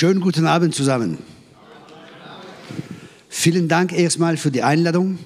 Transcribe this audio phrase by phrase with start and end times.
[0.00, 1.18] Schönen guten Abend zusammen.
[3.28, 5.18] Vielen Dank erstmal für die Einladung.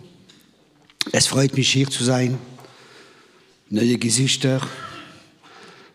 [1.12, 2.38] Es freut mich hier zu sein.
[3.70, 4.60] Neue Gesichter.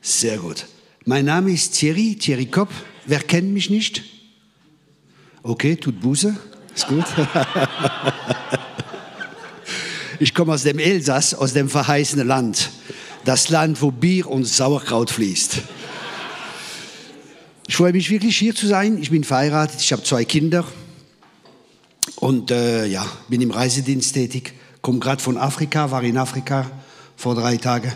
[0.02, 0.66] Sehr gut.
[1.04, 2.70] Mein Name ist Thierry, Thierry Kopp.
[3.06, 4.02] Wer kennt mich nicht?
[5.44, 6.34] Okay, tut Buße.
[6.74, 7.04] Ist gut.
[10.22, 12.70] Ich komme aus dem Elsass, aus dem verheißenen Land.
[13.26, 15.64] Das Land, wo Bier und Sauerkraut fließt.
[17.70, 18.98] Ich freue mich wirklich hier zu sein.
[19.00, 20.66] Ich bin verheiratet, ich habe zwei Kinder
[22.16, 24.54] und äh, ja, bin im Reisedienst tätig.
[24.82, 26.72] Komme gerade von Afrika, war in Afrika
[27.16, 27.94] vor drei Tagen.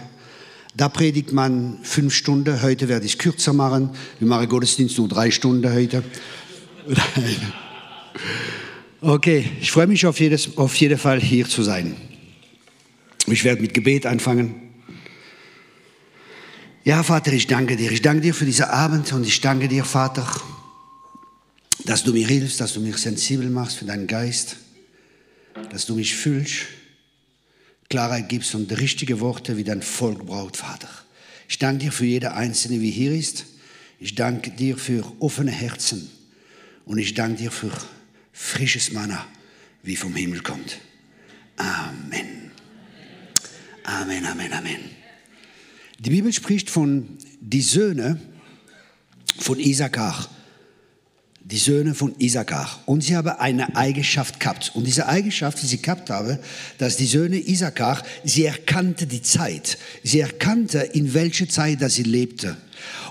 [0.75, 2.61] Da predigt man fünf Stunden.
[2.61, 3.89] Heute werde ich es kürzer machen.
[4.19, 6.03] Wir machen Gottesdienst nur drei Stunden heute.
[9.01, 11.97] Okay, ich freue mich auf, jedes, auf jeden Fall hier zu sein.
[13.27, 14.72] Ich werde mit Gebet anfangen.
[16.85, 17.91] Ja, Vater, ich danke dir.
[17.93, 20.29] Ich danke dir für diesen Abend und ich danke dir, Vater,
[21.85, 24.57] dass du mir hilfst, dass du mich sensibel machst für deinen Geist,
[25.71, 26.65] dass du mich fühlst,
[27.89, 30.89] Klarheit gibst und richtige Worte, wie dein Volk braucht, Vater.
[31.47, 33.45] Ich danke dir für jede Einzelne, wie hier ist.
[33.99, 36.09] Ich danke dir für offene Herzen
[36.83, 37.71] und ich danke dir für
[38.33, 39.25] frisches Manna,
[39.83, 40.79] wie vom Himmel kommt.
[41.55, 42.51] Amen.
[43.85, 44.92] Amen, Amen, Amen.
[46.03, 47.07] Die Bibel spricht von
[47.39, 48.19] die Söhne
[49.39, 50.27] von Isakar.
[51.45, 52.83] Die Söhne von Isakar.
[52.85, 54.73] Und sie haben eine Eigenschaft gehabt.
[54.75, 56.39] Und diese Eigenschaft, die sie gehabt haben,
[56.77, 59.77] dass die Söhne Isakar, sie erkannte die Zeit.
[60.03, 62.57] Sie erkannte, in welcher Zeit dass sie lebte.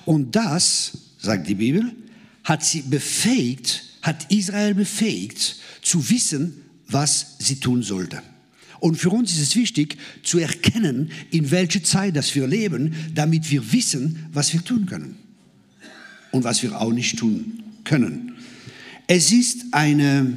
[0.04, 1.92] Und das, sagt die Bibel,
[2.44, 8.22] hat sie befähigt, hat Israel befähigt, zu wissen, was sie tun sollte.
[8.83, 13.48] Und für uns ist es wichtig zu erkennen, in welcher Zeit das wir leben, damit
[13.48, 15.14] wir wissen, was wir tun können
[16.33, 18.33] und was wir auch nicht tun können.
[19.06, 20.36] Es ist eine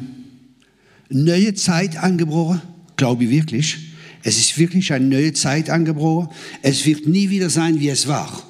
[1.09, 2.61] neue Zeit angebrochen,
[2.97, 3.77] glaube ich wirklich.
[4.21, 6.29] Es ist wirklich eine neue Zeit angebrochen.
[6.61, 8.43] Es wird nie wieder sein, wie es war.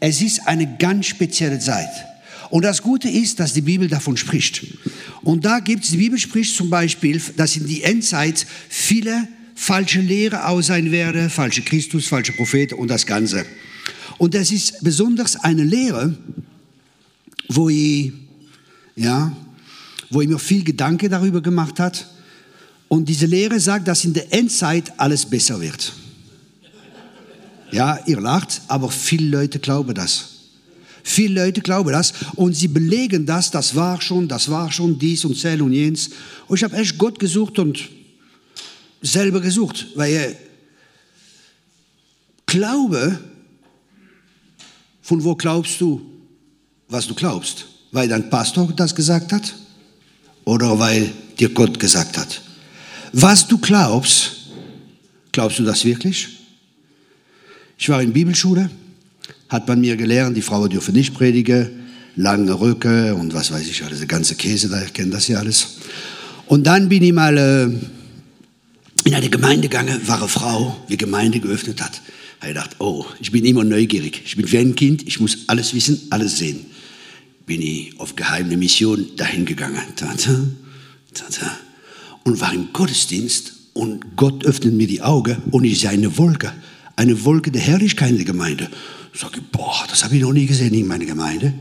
[0.00, 2.04] Es ist eine ganz spezielle Zeit.
[2.50, 4.66] Und das Gute ist, dass die Bibel davon spricht.
[5.24, 10.00] Und da gibt es, die Bibel spricht zum Beispiel, dass in die Endzeit viele falsche
[10.00, 13.46] Lehre aus sein werde, falsche Christus, falsche Propheten und das Ganze.
[14.18, 16.14] Und das ist besonders eine Lehre,
[17.48, 18.12] wo ich,
[18.96, 19.34] ja,
[20.10, 22.06] wo ich mir viel Gedanke darüber gemacht hat.
[22.88, 25.94] Und diese Lehre sagt, dass in der Endzeit alles besser wird.
[27.70, 30.33] Ja, ihr lacht, aber viele Leute glauben das.
[31.06, 35.24] Viele Leute glauben das und sie belegen das, das war schon, das war schon dies
[35.24, 36.10] und sel und jenes.
[36.48, 37.90] Und ich habe echt Gott gesucht und
[39.02, 40.36] selber gesucht, weil
[42.54, 43.18] Glaube,
[45.02, 46.00] von wo glaubst du,
[46.88, 47.66] was du glaubst?
[47.90, 49.54] Weil dein Pastor das gesagt hat
[50.44, 52.42] oder weil dir Gott gesagt hat?
[53.12, 54.36] Was du glaubst,
[55.32, 56.28] glaubst du das wirklich?
[57.76, 58.70] Ich war in Bibelschule
[59.54, 61.70] hat man mir gelernt, die Frauen dürfen nicht predigen,
[62.16, 65.76] lange Röcke und was weiß ich, alles, der ganze Käse, da kennen das ja alles.
[66.46, 67.64] Und dann bin ich mal äh,
[69.08, 72.02] in eine Gemeinde gegangen, war eine Frau, die Gemeinde geöffnet hat.
[72.40, 74.22] Da ich gedacht, oh, ich bin immer neugierig.
[74.24, 76.66] Ich bin wie ein Kind, ich muss alles wissen, alles sehen.
[77.46, 79.82] Bin ich auf geheime Mission dahin gegangen.
[79.94, 80.34] Tata,
[81.14, 81.58] tata.
[82.24, 86.52] Und war im Gottesdienst und Gott öffnet mir die Augen und ich sehe eine Wolke.
[86.96, 88.68] Eine Wolke der Herrlichkeit in der Gemeinde.
[89.14, 91.54] Sag ich, boah, das habe ich noch nie gesehen in meiner Gemeinde.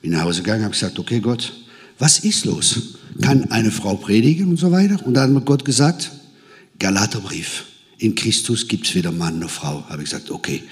[0.00, 1.52] Bin nach Hause gegangen, habe gesagt, okay Gott,
[1.98, 2.94] was ist los?
[3.20, 5.04] Kann eine Frau predigen und so weiter?
[5.04, 6.10] Und dann hat Gott gesagt,
[6.78, 7.64] Galaterbrief,
[7.98, 9.84] in Christus gibt es weder Mann noch Frau.
[9.88, 10.62] Habe ich gesagt, okay.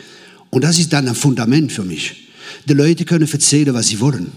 [0.51, 2.29] Und das ist dann ein Fundament für mich.
[2.69, 4.31] Die Leute können erzählen, was sie wollen.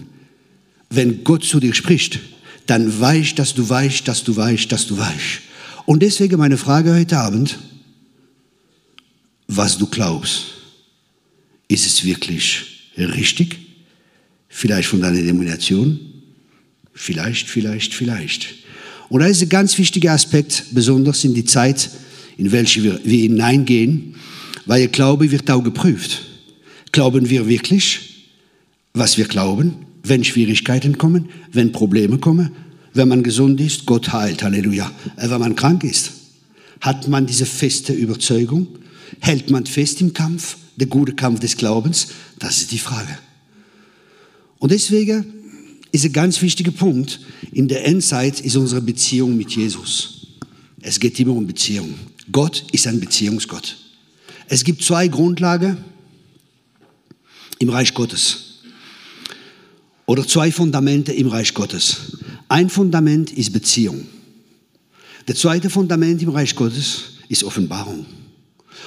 [0.90, 2.18] Wenn Gott zu dir spricht,
[2.66, 5.40] dann weißt, dass du weißt, dass du weißt, dass du weißt.
[5.86, 7.58] Und deswegen meine Frage heute Abend,
[9.46, 10.59] was du glaubst.
[11.70, 12.64] Ist es wirklich
[12.98, 13.58] richtig?
[14.48, 16.00] Vielleicht von deiner Denomination?
[16.92, 18.48] Vielleicht, vielleicht, vielleicht.
[19.08, 21.88] Und da ist ein ganz wichtiger Aspekt, besonders in die Zeit,
[22.36, 24.16] in welche wir, wir hineingehen,
[24.66, 26.22] weil ihr Glaube wird auch geprüft.
[26.90, 28.26] Glauben wir wirklich,
[28.92, 32.50] was wir glauben, wenn Schwierigkeiten kommen, wenn Probleme kommen,
[32.94, 34.90] wenn man gesund ist, Gott heilt, Halleluja.
[35.16, 36.10] Äh, wenn man krank ist,
[36.80, 38.66] hat man diese feste Überzeugung,
[39.20, 42.08] hält man fest im Kampf, der gute Kampf des Glaubens?
[42.38, 43.18] Das ist die Frage.
[44.58, 45.34] Und deswegen
[45.92, 47.20] ist ein ganz wichtiger Punkt
[47.52, 50.26] in der Endzeit ist unsere Beziehung mit Jesus.
[50.80, 51.94] Es geht immer um Beziehung.
[52.30, 53.76] Gott ist ein Beziehungsgott.
[54.46, 55.78] Es gibt zwei Grundlagen
[57.58, 58.46] im Reich Gottes.
[60.06, 62.16] oder zwei Fundamente im Reich Gottes.
[62.48, 64.06] Ein Fundament ist Beziehung.
[65.28, 68.06] Der zweite Fundament im Reich Gottes ist Offenbarung.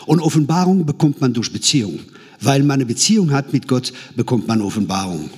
[0.05, 1.99] Und Offenbarung bekommt man durch Beziehung.
[2.41, 5.29] Weil man eine Beziehung hat mit Gott, bekommt man Offenbarung.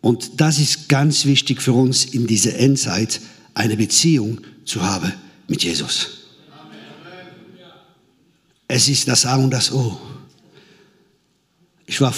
[0.00, 3.20] Und das ist ganz wichtig für uns in dieser Endzeit,
[3.54, 5.12] eine Beziehung zu haben
[5.48, 6.08] mit Jesus.
[8.68, 9.98] Es ist das A und das O.
[11.86, 12.12] Ich war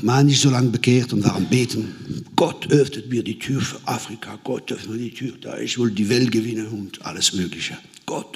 [0.00, 2.24] mal nicht so lange bekehrt und war am Beten.
[2.34, 4.38] Gott öffnet mir die Tür für Afrika.
[4.42, 5.58] Gott öffnet mir die Tür da.
[5.58, 7.76] Ich will die Welt gewinnen und alles Mögliche.
[8.06, 8.34] Gott.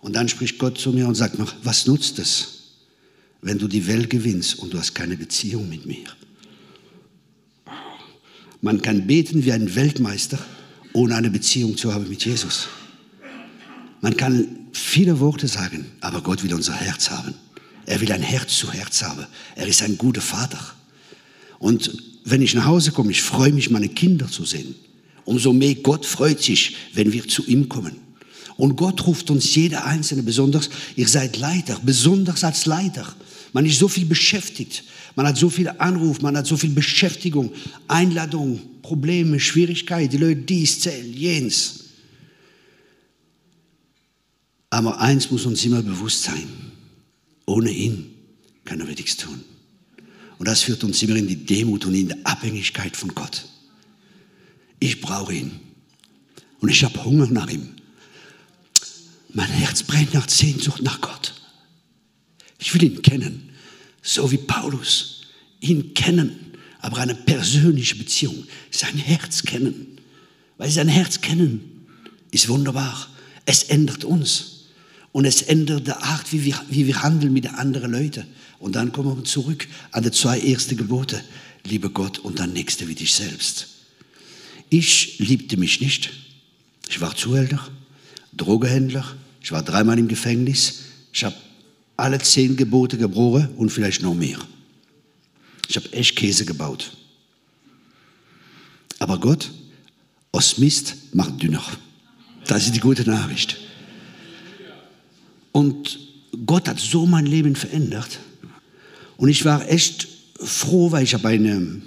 [0.00, 2.48] Und dann spricht Gott zu mir und sagt mir, was nutzt es,
[3.42, 6.06] wenn du die Welt gewinnst und du hast keine Beziehung mit mir?
[8.60, 10.38] Man kann beten wie ein Weltmeister,
[10.92, 12.68] ohne eine Beziehung zu haben mit Jesus.
[14.00, 17.34] Man kann viele Worte sagen, aber Gott will unser Herz haben.
[17.86, 19.26] Er will ein Herz zu Herz haben.
[19.54, 20.58] Er ist ein guter Vater.
[21.58, 21.92] Und
[22.24, 24.74] wenn ich nach Hause komme, ich freue mich, meine Kinder zu sehen.
[25.24, 27.96] Umso mehr Gott freut sich, wenn wir zu ihm kommen.
[28.58, 33.14] Und Gott ruft uns jeder Einzelne besonders, ihr seid Leiter, besonders als Leiter.
[33.52, 34.82] Man ist so viel beschäftigt,
[35.14, 37.52] man hat so viele Anrufe, man hat so viel Beschäftigung,
[37.86, 41.84] Einladungen, Probleme, Schwierigkeiten, die Leute dies, zählen, jens.
[44.70, 46.48] Aber eins muss uns immer bewusst sein,
[47.46, 48.10] ohne ihn
[48.64, 49.40] können wir nichts tun.
[50.38, 53.46] Und das führt uns immer in die Demut und in die Abhängigkeit von Gott.
[54.80, 55.52] Ich brauche ihn.
[56.58, 57.77] Und ich habe Hunger nach ihm.
[59.32, 61.34] Mein Herz brennt nach Sehnsucht nach Gott.
[62.58, 63.50] Ich will ihn kennen,
[64.02, 65.22] so wie Paulus.
[65.60, 68.44] Ihn kennen, aber eine persönliche Beziehung.
[68.70, 69.98] Sein Herz kennen.
[70.56, 71.86] Weil sein Herz kennen
[72.30, 73.08] ist wunderbar.
[73.44, 74.66] Es ändert uns.
[75.12, 78.26] Und es ändert die Art, wie wir, wie wir handeln mit anderen Leuten.
[78.58, 81.22] Und dann kommen wir zurück an die zwei ersten Gebote.
[81.64, 83.68] Liebe Gott und dann Nächste wie dich selbst.
[84.68, 86.10] Ich liebte mich nicht.
[86.88, 87.66] Ich war Zuhälter,
[88.38, 89.04] Drogehändler.
[89.42, 90.80] Ich war dreimal im Gefängnis.
[91.12, 91.36] Ich habe
[91.96, 94.38] alle zehn Gebote gebrochen und vielleicht noch mehr.
[95.68, 96.92] Ich habe echt Käse gebaut.
[98.98, 99.50] Aber Gott,
[100.32, 101.62] aus Mist macht dünner.
[102.46, 103.58] Das ist die gute Nachricht.
[105.52, 105.98] Und
[106.46, 108.18] Gott hat so mein Leben verändert.
[109.16, 110.08] Und ich war echt
[110.40, 111.82] froh, weil ich habe eine,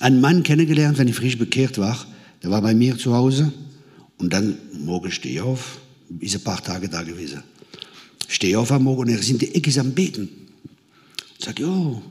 [0.00, 2.06] einen Mann kennengelernt, wenn ich frisch bekehrt war.
[2.42, 3.52] Der war bei mir zu Hause.
[4.18, 5.78] Und dann morgen stehe ich auf,
[6.20, 7.42] ist ein paar Tage da gewesen.
[8.28, 10.28] Stehe auf am Morgen und er in die Ecke am Beten.
[11.38, 12.02] Sage, jo.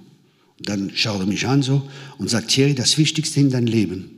[0.60, 4.10] Dann schaut er mich an so und sagt, Thierry, das Wichtigste in deinem Leben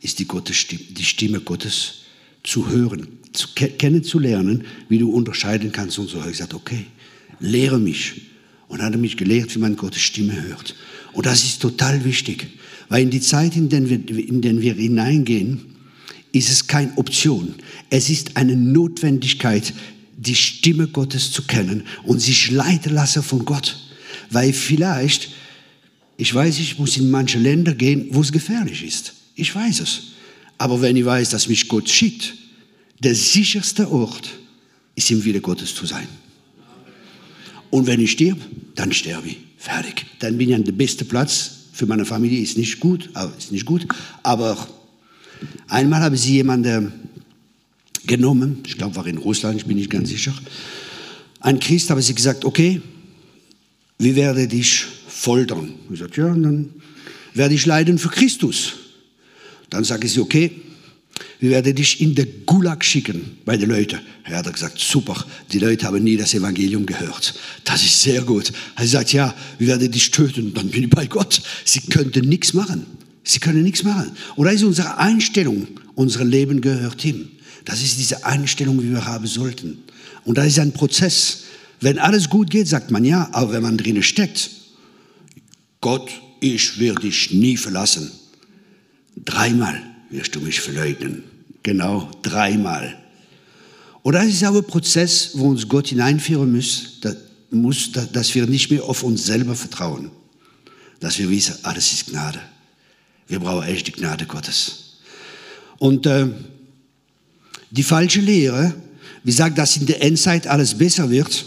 [0.00, 2.02] ist die, Gottes Stimme, die Stimme Gottes
[2.42, 6.18] zu hören, zu, kennenzulernen, wie du unterscheiden kannst und so.
[6.20, 6.86] Ich gesagt, okay,
[7.38, 8.22] lehre mich.
[8.68, 10.76] Und hat er mich gelehrt, wie man Gottes Stimme hört.
[11.12, 12.46] Und das ist total wichtig,
[12.88, 15.60] weil in die Zeit, in der wir, wir hineingehen,
[16.32, 17.54] ist es keine Option.
[17.90, 19.72] Es ist eine Notwendigkeit,
[20.16, 23.78] die Stimme Gottes zu kennen und sich leiten lassen von Gott.
[24.30, 25.30] Weil vielleicht,
[26.16, 29.14] ich weiß, ich muss in manche Länder gehen, wo es gefährlich ist.
[29.34, 30.02] Ich weiß es.
[30.58, 32.34] Aber wenn ich weiß, dass mich Gott schickt,
[32.98, 34.28] der sicherste Ort
[34.94, 36.06] ist im Wille Gottes zu sein.
[37.70, 38.38] Und wenn ich stirb,
[38.74, 39.38] dann sterbe ich.
[39.56, 40.06] Fertig.
[40.18, 42.40] Dann bin ich an der beste Platz für meine Familie.
[42.40, 43.86] Ist nicht gut, aber ist nicht gut.
[44.22, 44.68] Aber
[45.68, 46.92] einmal habe sie jemanden
[48.06, 50.34] genommen, ich glaube, war in Russland, ich bin nicht ganz sicher.
[51.40, 52.80] Ein Christ habe sie gesagt, okay,
[53.98, 55.74] wie werde dich foltern?
[55.92, 56.70] Ich sagte, ja, dann
[57.34, 58.74] werde ich leiden für Christus.
[59.68, 60.50] Dann sage ich, okay,
[61.38, 64.00] wir werden dich in den Gulag schicken bei den Leuten.
[64.24, 67.34] Er hat gesagt, super, die Leute haben nie das Evangelium gehört.
[67.64, 68.52] Das ist sehr gut.
[68.76, 70.52] Er sagt, ja, wir werden dich töten.
[70.54, 71.40] Dann bin ich bei Gott.
[71.64, 72.86] Sie könnten nichts machen.
[73.24, 74.12] Sie können nichts machen.
[74.36, 77.28] Und da ist unsere Einstellung, unser Leben gehört ihm.
[77.64, 79.82] Das ist diese Einstellung, die wir haben sollten.
[80.24, 81.44] Und da ist ein Prozess.
[81.80, 84.50] Wenn alles gut geht, sagt man ja, aber wenn man drinnen steckt,
[85.80, 86.10] Gott,
[86.40, 88.10] ich werde dich nie verlassen.
[89.24, 91.24] Dreimal wirst du mich verleugnen.
[91.62, 92.98] Genau, dreimal.
[94.02, 97.00] Und das ist auch ein Prozess, wo uns Gott hineinführen muss,
[97.50, 100.10] muss, dass wir nicht mehr auf uns selber vertrauen.
[101.00, 102.40] Dass wir wissen, alles ist Gnade.
[103.30, 104.96] Wir brauchen echt die Gnade Gottes.
[105.78, 106.26] Und äh,
[107.70, 108.74] die falsche Lehre,
[109.22, 111.46] wie sagt, dass in der Endzeit alles besser wird.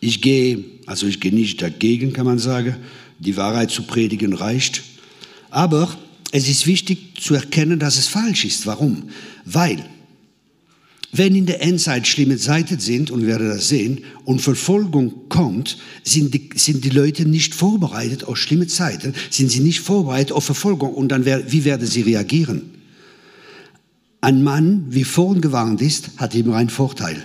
[0.00, 2.76] Ich gehe, also ich gehe nicht dagegen, kann man sagen.
[3.18, 4.82] Die Wahrheit zu predigen reicht.
[5.50, 5.94] Aber
[6.32, 8.66] es ist wichtig zu erkennen, dass es falsch ist.
[8.66, 9.10] Warum?
[9.44, 9.84] Weil
[11.12, 15.78] wenn in der Endzeit schlimme Zeiten sind, und wir werden das sehen, und Verfolgung kommt,
[16.02, 20.44] sind die, sind die Leute nicht vorbereitet auf schlimme Zeiten, sind sie nicht vorbereitet auf
[20.44, 22.70] Verfolgung, und dann, wie werden sie reagieren?
[24.20, 27.24] Ein Mann, wie vorhin gewarnt ist, hat immer einen Vorteil.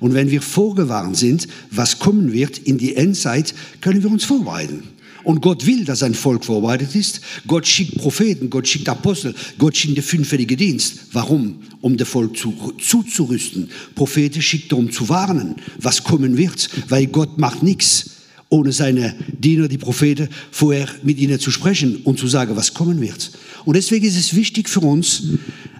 [0.00, 4.84] Und wenn wir vorgewarnt sind, was kommen wird in die Endzeit, können wir uns vorbereiten.
[5.24, 7.20] Und Gott will, dass sein Volk vorbereitet ist.
[7.46, 11.00] Gott schickt Propheten, Gott schickt Apostel, Gott schickt den fünffälligen Dienst.
[11.12, 11.60] Warum?
[11.80, 13.68] Um das Volk zu, zuzurüsten.
[13.94, 16.68] Propheten schickt um zu warnen, was kommen wird.
[16.88, 18.10] Weil Gott macht nichts,
[18.48, 23.00] ohne seine Diener, die Propheten, vorher mit ihnen zu sprechen und zu sagen, was kommen
[23.00, 23.30] wird.
[23.64, 25.22] Und deswegen ist es wichtig für uns,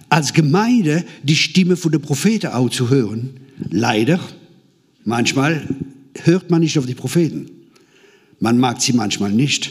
[0.09, 3.31] als Gemeinde die Stimme von der Propheten auch zu hören.
[3.69, 4.19] Leider,
[5.05, 5.67] manchmal
[6.23, 7.60] hört man nicht auf die Propheten.
[8.41, 9.69] Man mag sie manchmal nicht,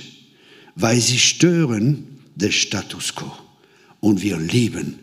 [0.76, 3.30] weil sie stören den Status quo.
[3.98, 5.00] Und wir lieben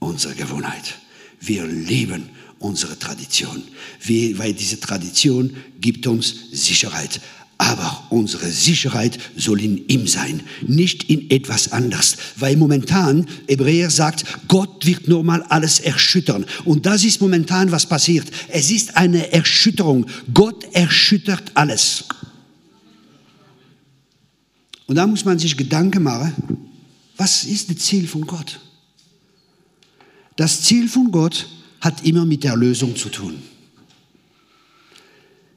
[0.00, 0.98] unsere Gewohnheit.
[1.40, 2.28] Wir lieben
[2.58, 3.62] unsere Tradition,
[4.06, 7.20] weil diese Tradition gibt uns Sicherheit.
[7.56, 12.16] Aber unsere Sicherheit soll in ihm sein, nicht in etwas anderes.
[12.36, 16.46] Weil momentan, Hebräer sagt, Gott wird nur mal alles erschüttern.
[16.64, 18.26] Und das ist momentan, was passiert.
[18.48, 20.06] Es ist eine Erschütterung.
[20.34, 22.06] Gott erschüttert alles.
[24.86, 26.32] Und da muss man sich Gedanken machen,
[27.16, 28.60] was ist das Ziel von Gott?
[30.36, 31.46] Das Ziel von Gott
[31.80, 33.34] hat immer mit der Erlösung zu tun.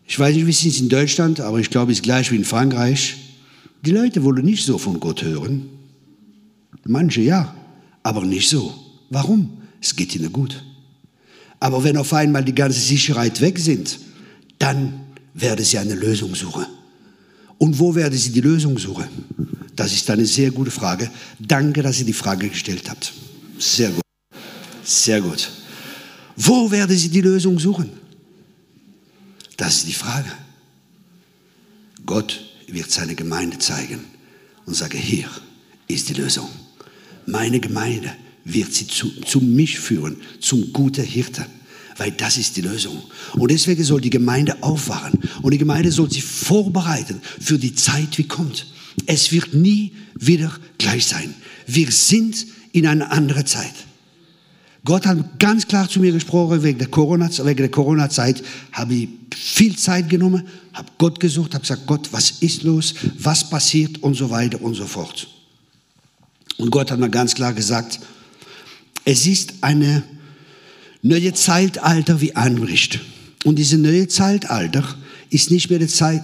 [0.07, 2.45] Ich weiß nicht, wie es in Deutschland, aber ich glaube, es ist gleich wie in
[2.45, 3.17] Frankreich.
[3.85, 5.69] Die Leute wollen nicht so von Gott hören.
[6.85, 7.53] Manche ja,
[8.03, 8.73] aber nicht so.
[9.09, 9.61] Warum?
[9.81, 10.63] Es geht ihnen gut.
[11.59, 13.99] Aber wenn auf einmal die ganze Sicherheit weg sind,
[14.59, 15.01] dann
[15.33, 16.65] werden sie eine Lösung suchen.
[17.57, 19.07] Und wo werden Sie die Lösung suchen?
[19.75, 21.09] Das ist eine sehr gute Frage.
[21.39, 23.13] Danke, dass ihr die Frage gestellt habt.
[23.57, 24.03] Sehr gut.
[24.83, 25.49] Sehr gut.
[26.35, 27.89] Wo werden Sie die Lösung suchen?
[29.55, 30.31] Das ist die Frage.
[32.05, 34.05] Gott wird seine Gemeinde zeigen
[34.65, 35.29] und sage, hier
[35.87, 36.49] ist die Lösung.
[37.25, 38.13] Meine Gemeinde
[38.45, 41.45] wird sie zu, zu mich führen, zum guten Hirten
[41.97, 43.01] weil das ist die Lösung.
[43.33, 48.17] Und deswegen soll die Gemeinde aufwachen und die Gemeinde soll sich vorbereiten für die Zeit,
[48.17, 48.67] wie kommt.
[49.05, 51.33] Es wird nie wieder gleich sein.
[51.65, 53.73] Wir sind in einer anderen Zeit.
[54.83, 58.09] Gott hat ganz klar zu mir gesprochen, wegen der Corona-Zeit Corona
[58.71, 63.49] habe ich viel Zeit genommen, habe Gott gesucht, habe gesagt, Gott, was ist los, was
[63.49, 65.27] passiert und so weiter und so fort.
[66.57, 67.99] Und Gott hat mir ganz klar gesagt,
[69.03, 70.03] es ist eine
[71.07, 72.99] neue Zeitalter wie anbricht.
[73.45, 74.83] Und diese neue Zeitalter
[75.29, 76.23] ist nicht mehr die Zeit,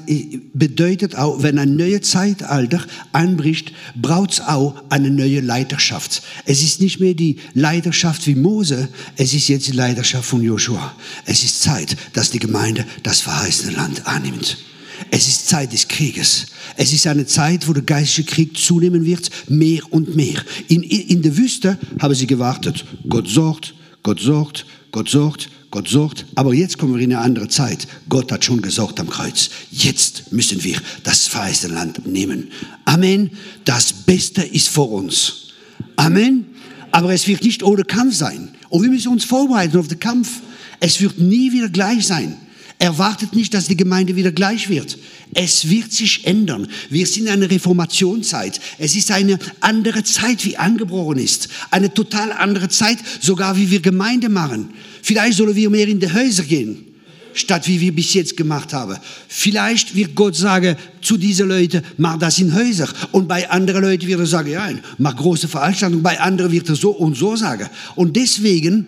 [0.54, 6.24] bedeutet auch, wenn ein neues Zeitalter anbricht, braucht es auch eine neue Leiterschaft.
[6.46, 8.88] Es ist nicht mehr die Leiterschaft wie Mose,
[9.18, 10.96] es ist jetzt die Leiterschaft von Joshua.
[11.26, 14.58] Es ist Zeit, dass die Gemeinde das verheißene Land annimmt.
[15.12, 16.48] Es ist Zeit des Krieges.
[16.78, 20.42] Es ist eine Zeit, wo der geistliche Krieg zunehmen wird, mehr und mehr.
[20.70, 22.86] In, in der Wüste haben sie gewartet.
[23.10, 26.26] Gott sorgt, Gott sorgt, Gott sorgt, Gott sorgt.
[26.36, 27.88] Aber jetzt kommen wir in eine andere Zeit.
[28.10, 29.50] Gott hat schon gesorgt am Kreuz.
[29.72, 32.52] Jetzt müssen wir das verheißene Land nehmen.
[32.86, 33.32] Amen.
[33.66, 35.48] Das Beste ist vor uns.
[35.96, 36.46] Amen.
[36.92, 38.50] Aber es wird nicht ohne Kampf sein.
[38.70, 40.42] Und wir müssen uns vorbereiten auf den Kampf.
[40.80, 42.38] Es wird nie wieder gleich sein.
[42.84, 44.98] Erwartet nicht, dass die Gemeinde wieder gleich wird.
[45.34, 46.68] Es wird sich ändern.
[46.90, 48.60] Wir sind in einer Reformationszeit.
[48.78, 51.48] Es ist eine andere Zeit, wie angebrochen ist.
[51.72, 54.72] Eine total andere Zeit, sogar wie wir Gemeinde machen.
[55.02, 56.84] Vielleicht sollen wir mehr in die Häuser gehen,
[57.34, 58.98] statt wie wir bis jetzt gemacht haben.
[59.30, 62.90] Vielleicht wird Gott sagen zu diesen Leuten, mach das in Häuser.
[63.14, 66.04] Und bei anderen Leuten wird er sagen, ja, mach große Veranstaltungen.
[66.04, 67.70] Bei anderen wird er so und so sagen.
[67.96, 68.88] Und deswegen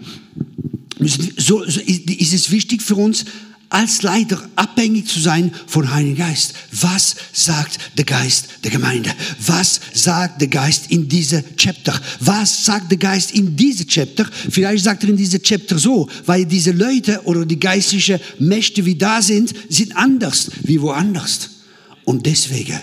[1.00, 3.24] ist es wichtig für uns,
[3.70, 6.54] als Leiter abhängig zu sein von Heiligen Geist.
[6.72, 9.14] Was sagt der Geist der Gemeinde?
[9.46, 12.00] Was sagt der Geist in diese Chapter?
[12.20, 14.30] Was sagt der Geist in diese Chapter?
[14.50, 18.96] Vielleicht sagt er in diese Chapter so, weil diese Leute oder die geistlichen Mächte, wie
[18.96, 21.50] da sind, sind anders wie woanders.
[22.04, 22.80] Und deswegen,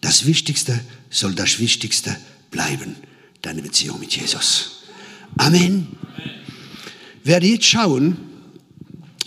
[0.00, 2.16] das Wichtigste soll das Wichtigste
[2.50, 2.96] bleiben,
[3.42, 4.82] deine Beziehung mit Jesus.
[5.36, 5.62] Amen.
[5.62, 5.86] Amen.
[7.24, 8.16] Werde jetzt schauen,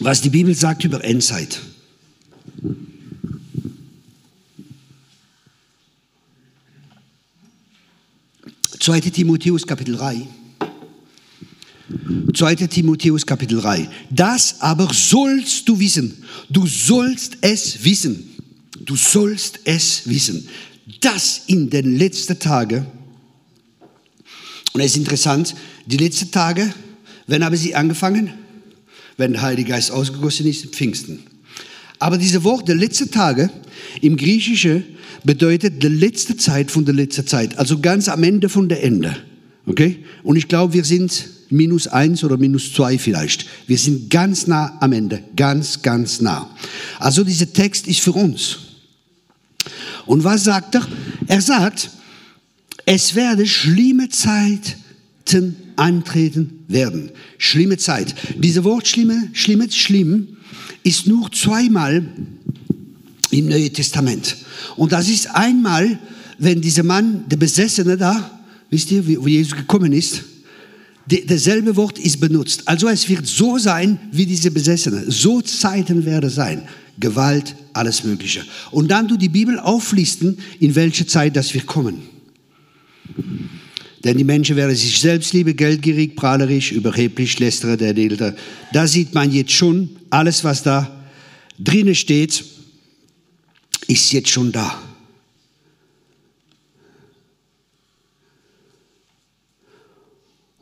[0.01, 1.61] was die Bibel sagt über Endzeit.
[8.79, 10.27] Zweite Timotheus Kapitel 3.
[12.33, 12.55] 2.
[12.55, 13.87] Timotheus Kapitel 3.
[14.09, 16.23] Das aber sollst du wissen.
[16.49, 18.27] Du sollst es wissen.
[18.79, 20.47] Du sollst es wissen.
[21.01, 22.87] Dass in den letzten Tagen,
[24.73, 25.55] und es ist interessant,
[25.85, 26.73] die letzten Tage,
[27.27, 28.40] wann haben sie angefangen?
[29.17, 31.19] Wenn der Heilige Geist ausgegossen ist, Pfingsten.
[31.99, 33.49] Aber diese Worte, letzte Tage,
[34.01, 34.83] im Griechischen
[35.23, 39.15] bedeutet die letzte Zeit von der letzten Zeit, also ganz am Ende von der Ende.
[39.67, 40.03] Okay?
[40.23, 43.45] Und ich glaube, wir sind minus eins oder minus zwei vielleicht.
[43.67, 46.49] Wir sind ganz nah am Ende, ganz, ganz nah.
[46.99, 48.57] Also dieser Text ist für uns.
[50.05, 50.87] Und was sagt er?
[51.27, 51.91] Er sagt,
[52.85, 54.80] es werde schlimme Zeiten
[55.75, 57.11] eintreten werden.
[57.37, 58.13] Schlimme Zeit.
[58.37, 60.37] Dieses Wort schlimme, schlimme, schlimm
[60.83, 62.05] ist nur zweimal
[63.31, 64.37] im Neuen Testament.
[64.75, 65.99] Und das ist einmal,
[66.37, 70.23] wenn dieser Mann, der Besessene da, wisst ihr, wo Jesus gekommen ist,
[71.07, 72.67] derselbe Wort ist benutzt.
[72.67, 75.03] Also es wird so sein wie diese Besessene.
[75.09, 76.63] So Zeiten werden sein.
[76.99, 78.43] Gewalt, alles Mögliche.
[78.69, 82.01] Und dann du die Bibel auflisten, in welche Zeit das wir kommen.
[84.03, 88.33] Denn die Menschen werden sich selbst liebe, geldgierig, prahlerisch, überheblich, lästere der Delta.
[88.73, 91.05] Da sieht man jetzt schon, alles was da
[91.59, 92.43] drinnen steht,
[93.87, 94.81] ist jetzt schon da.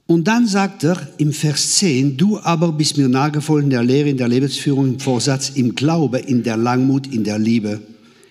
[0.05, 4.10] Und dann sagt er im Vers 10, du aber bist mir nahegefolgt in der Lehre,
[4.10, 7.79] in der Lebensführung, im Vorsatz, im Glaube, in der Langmut, in der Liebe,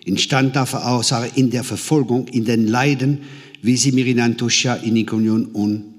[0.05, 3.21] in standhafter Aussage, in der Verfolgung, in den Leiden,
[3.63, 5.95] wie sie mir in Antiochia, in Ikonion und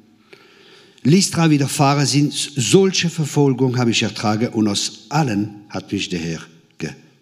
[1.04, 2.34] Lystra widerfahren sind.
[2.34, 6.42] Solche Verfolgung habe ich ertragen und aus allen hat mich der Herr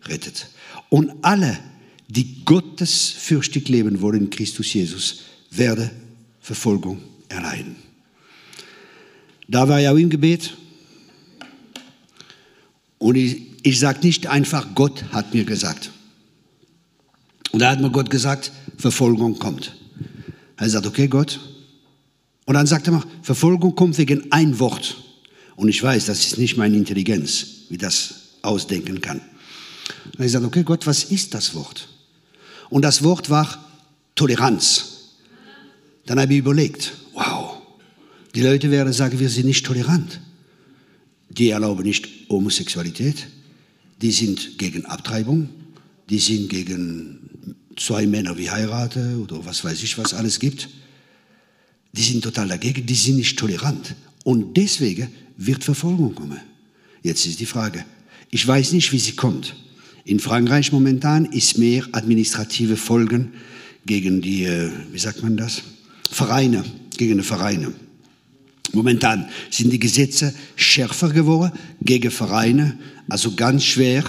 [0.01, 0.47] gerettet.
[0.89, 1.59] Und alle,
[2.07, 5.89] die gottesfürchtig leben wollen in Christus Jesus, werden
[6.39, 7.75] Verfolgung erleiden.
[9.47, 10.55] Da war auch im Gebet.
[12.97, 15.91] Und ich, ich sage nicht einfach, Gott hat mir gesagt.
[17.51, 19.76] Und da hat mir Gott gesagt, Verfolgung kommt.
[20.57, 21.39] Er sagt, okay, Gott.
[22.45, 24.97] Und dann sagt er mal, Verfolgung kommt wegen ein Wort.
[25.55, 29.21] Und ich weiß, das ist nicht meine Intelligenz, wie das ausdenken kann.
[30.17, 31.87] Und ich sage, okay, Gott, was ist das Wort?
[32.69, 33.65] Und das Wort war
[34.15, 35.13] Toleranz.
[36.05, 37.57] Dann habe ich überlegt, wow,
[38.33, 40.21] die Leute werden sagen, wir sind nicht tolerant.
[41.29, 43.27] Die erlauben nicht Homosexualität,
[44.01, 45.49] die sind gegen Abtreibung,
[46.09, 47.26] die sind gegen
[47.77, 50.67] zwei Männer wie heirate oder was weiß ich, was alles gibt,
[51.93, 53.95] die sind total dagegen, die sind nicht tolerant.
[54.23, 56.39] Und deswegen wird Verfolgung kommen.
[57.01, 57.85] Jetzt ist die Frage,
[58.29, 59.55] ich weiß nicht, wie sie kommt.
[60.03, 63.33] In Frankreich momentan ist mehr administrative Folgen
[63.85, 65.61] gegen die, äh, wie sagt man das,
[66.09, 66.63] Vereine,
[66.97, 67.73] gegen die Vereine.
[68.73, 74.03] Momentan sind die Gesetze schärfer geworden gegen Vereine, also ganz schwer.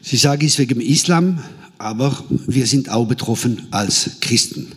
[0.00, 1.42] Sie sagen es wegen dem Islam,
[1.80, 4.68] aber wir sind auch betroffen als Christen.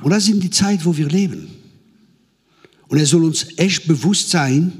[0.00, 1.48] Und das ist die Zeit, wo wir leben.
[2.88, 4.72] Und es soll uns echt bewusst sein,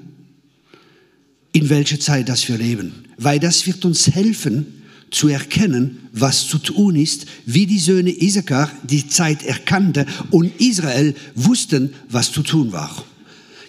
[1.52, 3.04] in welcher Zeit das wir leben.
[3.18, 4.66] Weil das wird uns helfen,
[5.10, 11.14] zu erkennen, was zu tun ist, wie die Söhne Isakar die Zeit erkannte und Israel
[11.34, 13.04] wussten, was zu tun war.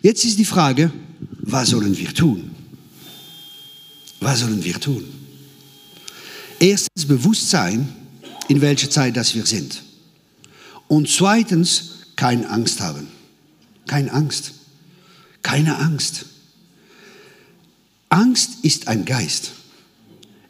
[0.01, 0.91] Jetzt ist die Frage,
[1.41, 2.51] was sollen wir tun?
[4.19, 5.18] Was sollen wir tun?
[6.60, 7.88] Erstens Bewusstsein,
[8.48, 9.82] in welcher Zeit das wir sind.
[10.88, 13.08] Und zweitens keine Angst haben.
[13.88, 14.52] Keine Angst.
[15.41, 16.26] Keine Angst.
[18.10, 19.52] Angst ist ein Geist.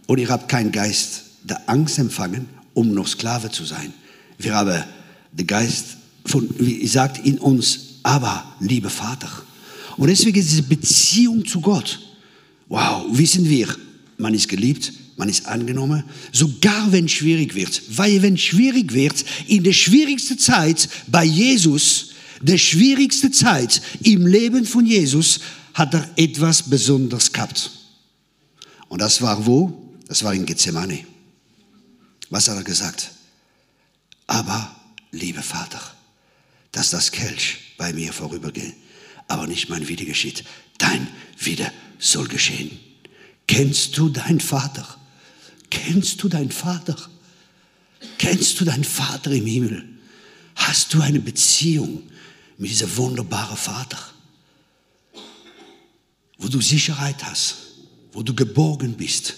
[0.07, 3.93] Und ihr habt keinen Geist der Angst empfangen, um noch Sklave zu sein.
[4.37, 4.83] Wir haben
[5.31, 9.29] den Geist von, wie sagt, in uns, aber liebe Vater.
[9.97, 11.99] Und deswegen diese Beziehung zu Gott.
[12.67, 13.67] Wow, wissen wir,
[14.17, 17.81] man ist geliebt, man ist angenommen, sogar wenn schwierig wird.
[17.89, 24.63] Weil wenn schwierig wird, in der schwierigsten Zeit bei Jesus, der schwierigste Zeit im Leben
[24.63, 25.41] von Jesus,
[25.73, 27.69] hat er etwas Besonderes gehabt.
[28.87, 29.93] Und das war wo?
[30.07, 31.05] Das war in Gethsemane.
[32.29, 33.11] Was hat er gesagt?
[34.25, 34.73] Aber,
[35.11, 35.81] liebe Vater,
[36.71, 38.73] dass das Kelch bei mir vorübergeht,
[39.27, 40.45] aber nicht mein Wille geschieht.
[40.77, 42.79] Dein Wille soll geschehen.
[43.47, 44.95] Kennst du deinen Vater?
[45.69, 46.95] Kennst du deinen Vater?
[48.17, 49.85] Kennst du deinen Vater im Himmel?
[50.55, 52.03] Hast du eine Beziehung
[52.57, 53.99] mit diesem wunderbaren Vater?
[56.37, 57.55] Wo du Sicherheit hast,
[58.13, 59.35] wo du geborgen bist,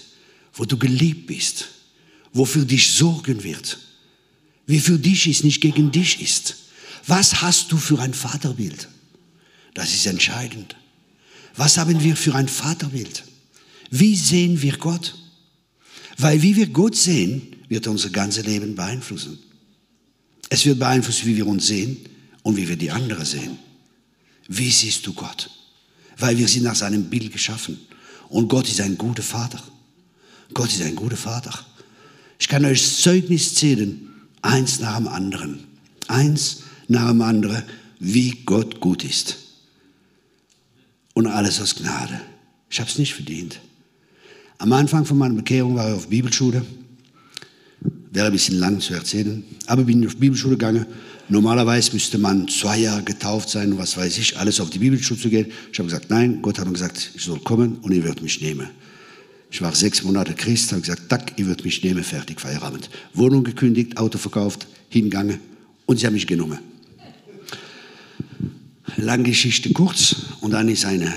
[0.54, 1.68] wo du geliebt bist,
[2.32, 3.78] wo für dich sorgen wird,
[4.66, 6.56] wie für dich ist, nicht gegen dich ist.
[7.06, 8.88] Was hast du für ein Vaterbild?
[9.74, 10.76] Das ist entscheidend.
[11.56, 13.24] Was haben wir für ein Vaterbild?
[13.90, 15.14] Wie sehen wir Gott?
[16.22, 19.40] Weil wie wir Gott sehen, wird unser ganzes Leben beeinflussen.
[20.48, 21.96] Es wird beeinflussen, wie wir uns sehen
[22.44, 23.58] und wie wir die anderen sehen.
[24.46, 25.50] Wie siehst du Gott?
[26.18, 27.76] Weil wir sind nach seinem Bild geschaffen.
[28.28, 29.60] Und Gott ist ein guter Vater.
[30.54, 31.58] Gott ist ein guter Vater.
[32.38, 34.08] Ich kann euch Zeugnis zählen,
[34.42, 35.64] eins nach dem anderen.
[36.06, 37.64] Eins nach dem anderen,
[37.98, 39.38] wie Gott gut ist.
[41.14, 42.20] Und alles aus Gnade.
[42.70, 43.58] Ich habe es nicht verdient.
[44.62, 46.64] Am Anfang von meiner Bekehrung war ich auf Bibelschule.
[48.12, 49.42] Wäre ein bisschen lang zu erzählen.
[49.66, 50.86] Aber bin auf Bibelschule gegangen.
[51.28, 55.30] Normalerweise müsste man zwei Jahre getauft sein, was weiß ich, alles auf die Bibelschule zu
[55.30, 55.46] gehen.
[55.72, 58.40] Ich habe gesagt, nein, Gott hat mir gesagt, ich soll kommen und ihr wird mich
[58.40, 58.68] nehmen.
[59.50, 62.88] Ich war sechs Monate Christ, habe gesagt, tack, ihr wird mich nehmen, fertig, Feierabend.
[63.14, 65.40] Wohnung gekündigt, Auto verkauft, hingegangen
[65.86, 66.60] und sie haben mich genommen.
[68.96, 71.12] Lange Geschichte kurz und dann ist eine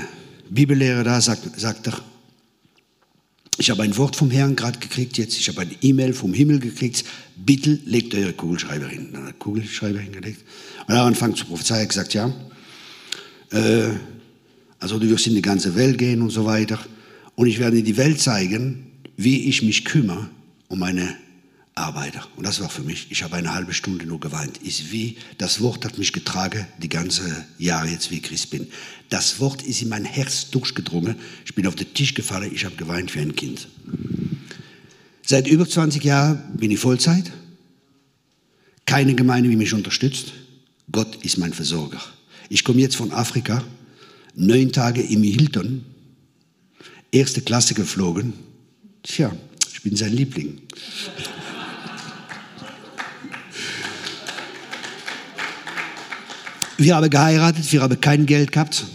[0.49, 2.01] Bibellehrer da, sagt, sagt er,
[3.58, 6.60] ich habe ein Wort vom Herrn gerade gekriegt jetzt, ich habe eine E-Mail vom Himmel
[6.60, 9.10] gekriegt, bitte legt eure Kugelschreiber hin.
[9.13, 10.44] Dann hat Kugelschreiber hingelegt.
[10.88, 12.34] Und er hat angefangen zu prophezeien, er gesagt, ja,
[13.52, 13.91] äh,
[14.80, 16.80] also du wirst in die ganze Welt gehen und so weiter.
[17.36, 20.30] Und ich werde in die Welt zeigen, wie ich mich kümmere
[20.68, 21.15] um meine
[21.76, 22.26] Arbeiter.
[22.38, 24.60] Und das war für mich, ich habe eine halbe Stunde nur geweint.
[24.60, 28.68] Ist wie, das Wort hat mich getragen, die ganze Jahre jetzt, wie ich Christ bin.
[29.10, 31.18] Das Wort ist in mein Herz durchgedrungen.
[31.46, 33.68] Ich bin auf den Tisch gefallen, ich habe geweint wie ein Kind.
[35.22, 37.32] Seit über 20 Jahren bin ich Vollzeit.
[38.86, 40.32] Keine Gemeinde, die mich unterstützt.
[40.92, 42.02] Gott ist mein Versorger.
[42.48, 43.64] Ich komme jetzt von Afrika,
[44.36, 45.84] neun Tage im Hilton,
[47.12, 48.34] erste Klasse geflogen.
[49.04, 49.36] Tja,
[49.74, 50.62] ich bin sein Liebling.
[56.78, 58.86] Wir haben geheiratet, wir haben kein Geld gehabt.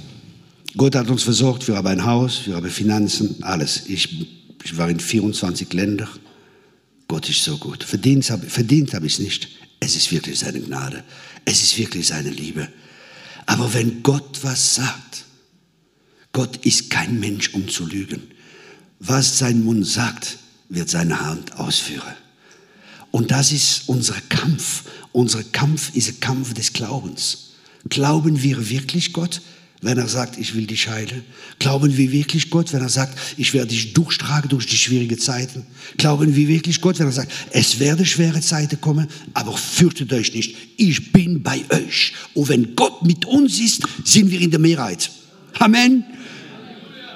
[0.77, 3.85] Gott hat uns versorgt, wir haben ein Haus, wir haben Finanzen, alles.
[3.87, 4.27] Ich,
[4.63, 6.09] ich war in 24 Ländern.
[7.09, 7.83] Gott ist so gut.
[7.83, 9.49] Verdient habe hab ich es nicht.
[9.81, 11.03] Es ist wirklich seine Gnade.
[11.47, 12.69] Es ist wirklich seine Liebe.
[13.47, 15.25] Aber wenn Gott was sagt,
[16.33, 18.23] Gott ist kein Mensch, um zu lügen.
[19.01, 20.37] Was sein Mund sagt,
[20.69, 22.15] wird seine Hand ausführen.
[23.11, 24.85] Und das ist unser Kampf.
[25.13, 27.50] Unser Kampf ist ein Kampf des Glaubens.
[27.89, 29.41] Glauben wir wirklich Gott,
[29.83, 31.23] wenn er sagt, ich will dich heilen?
[31.59, 35.65] Glauben wir wirklich Gott, wenn er sagt, ich werde dich durchtragen durch die schwierigen Zeiten?
[35.97, 40.35] Glauben wir wirklich Gott, wenn er sagt, es werden schwere Zeiten kommen, aber fürchtet euch
[40.35, 42.13] nicht, ich bin bei euch.
[42.35, 45.11] Und wenn Gott mit uns ist, sind wir in der Mehrheit.
[45.59, 46.05] Amen.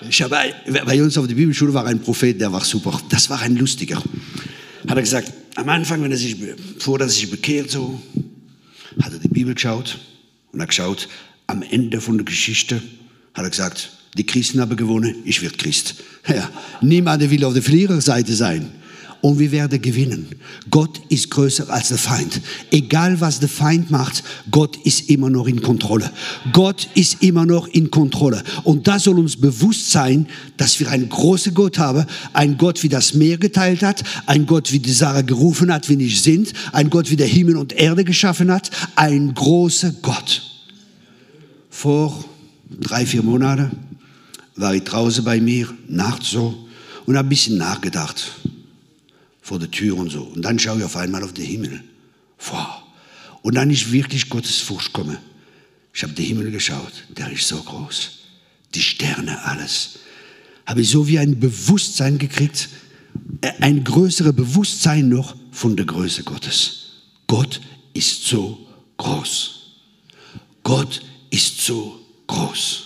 [0.08, 3.00] Ich habe, bei uns auf der Bibelschule war ein Prophet, der war super.
[3.08, 3.96] Das war ein lustiger.
[3.96, 6.36] Hat er gesagt, am Anfang, wenn er sich,
[6.78, 8.00] vor er sich bekehrt, so,
[9.00, 9.98] hat er die Bibel geschaut
[10.54, 11.08] und er geschaut,
[11.46, 12.82] am Ende von der Geschichte
[13.34, 15.96] hat er gesagt, die Christen haben gewonnen, ich werde Christ.
[16.26, 18.72] Ja, niemand will auf der Verliererseite sein.
[19.24, 20.28] Und wir werden gewinnen.
[20.68, 22.42] Gott ist größer als der Feind.
[22.70, 26.12] Egal was der Feind macht, Gott ist immer noch in Kontrolle.
[26.52, 28.44] Gott ist immer noch in Kontrolle.
[28.64, 30.26] Und das soll uns bewusst sein,
[30.58, 32.04] dass wir einen großen Gott haben.
[32.34, 34.04] Ein Gott, wie das Meer geteilt hat.
[34.26, 36.52] Ein Gott, wie die Sarah gerufen hat, wie nicht sind.
[36.72, 38.70] Ein Gott, wie der Himmel und Erde geschaffen hat.
[38.94, 40.42] Ein großer Gott
[41.70, 42.22] vor
[42.78, 43.70] drei, vier Monaten
[44.54, 46.68] war ich draußen bei mir, nachts so,
[47.06, 48.43] und habe ein bisschen nachgedacht
[49.44, 50.22] vor der Tür und so.
[50.22, 51.84] Und dann schaue ich auf einmal auf den Himmel.
[52.50, 52.82] Wow.
[53.42, 55.18] Und dann ist wirklich Gottes Furcht gekommen.
[55.92, 58.20] Ich habe den Himmel geschaut, der ist so groß.
[58.74, 59.98] Die Sterne, alles.
[60.64, 62.70] Habe ich so wie ein Bewusstsein gekriegt,
[63.42, 67.02] äh, ein größeres Bewusstsein noch von der Größe Gottes.
[67.26, 67.60] Gott
[67.92, 69.60] ist so groß.
[70.62, 72.82] Gott ist so groß.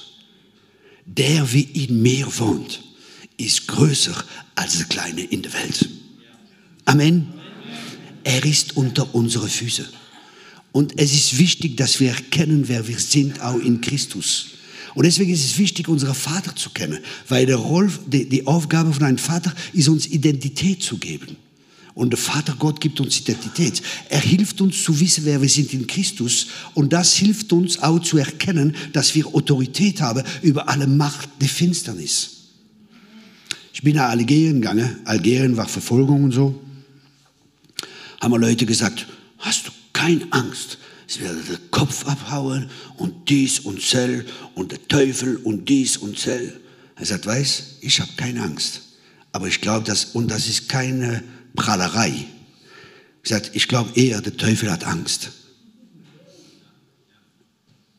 [1.07, 2.83] Der, wie in mir wohnt,
[3.37, 4.25] ist größer
[4.57, 5.89] als der Kleine in der Welt.
[6.89, 7.27] Amen.
[8.25, 9.87] Er ist unter unsere Füße.
[10.73, 14.47] Und es ist wichtig, dass wir erkennen, wer wir sind, auch in Christus.
[14.95, 16.99] Und deswegen ist es wichtig, unseren Vater zu kennen,
[17.29, 21.37] weil der Roll, die, die Aufgabe von einem Vater ist, uns Identität zu geben.
[21.93, 23.83] Und der Vater Gott gibt uns Identität.
[24.09, 26.47] Er hilft uns zu wissen, wer wir sind in Christus.
[26.73, 31.51] Und das hilft uns auch zu erkennen, dass wir Autorität haben über alle Macht der
[31.51, 32.31] Finsternis.
[33.75, 35.01] Ich bin nach Algerien gegangen.
[35.05, 36.59] Algerien war Verfolgung und so.
[38.21, 39.07] Haben Leute gesagt,
[39.39, 40.79] hast du keine Angst?
[41.09, 46.19] Es werde der Kopf abhauen und dies und Zell und der Teufel und dies und
[46.19, 46.61] Zell.
[46.97, 48.83] Er sagt, weiß, ich habe keine Angst.
[49.33, 51.23] Aber ich glaube, dass, und das ist keine
[51.55, 52.27] Prahlerei.
[53.23, 55.31] Ich sage, ich glaube eher, der Teufel hat Angst.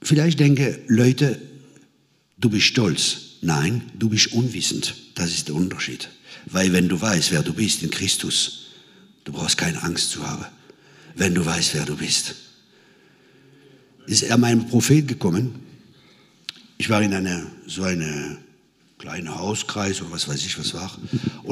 [0.02, 1.42] Vielleicht denke Leute,
[2.38, 3.18] du bist stolz.
[3.42, 4.96] Nein, du bist unwissend.
[5.16, 6.10] Das ist der Unterschied.
[6.46, 8.69] Weil wenn du weißt, wer du bist in Christus,
[9.30, 10.46] du brauchst keine Angst zu haben.
[11.16, 12.36] Wenn du weißt, wer du bist.
[14.08, 15.56] Ist er mein Prophet gekommen.
[16.80, 18.38] Ich war in einer, so einer
[18.98, 20.98] kleiner Hauskreis oder was weiß ich was war.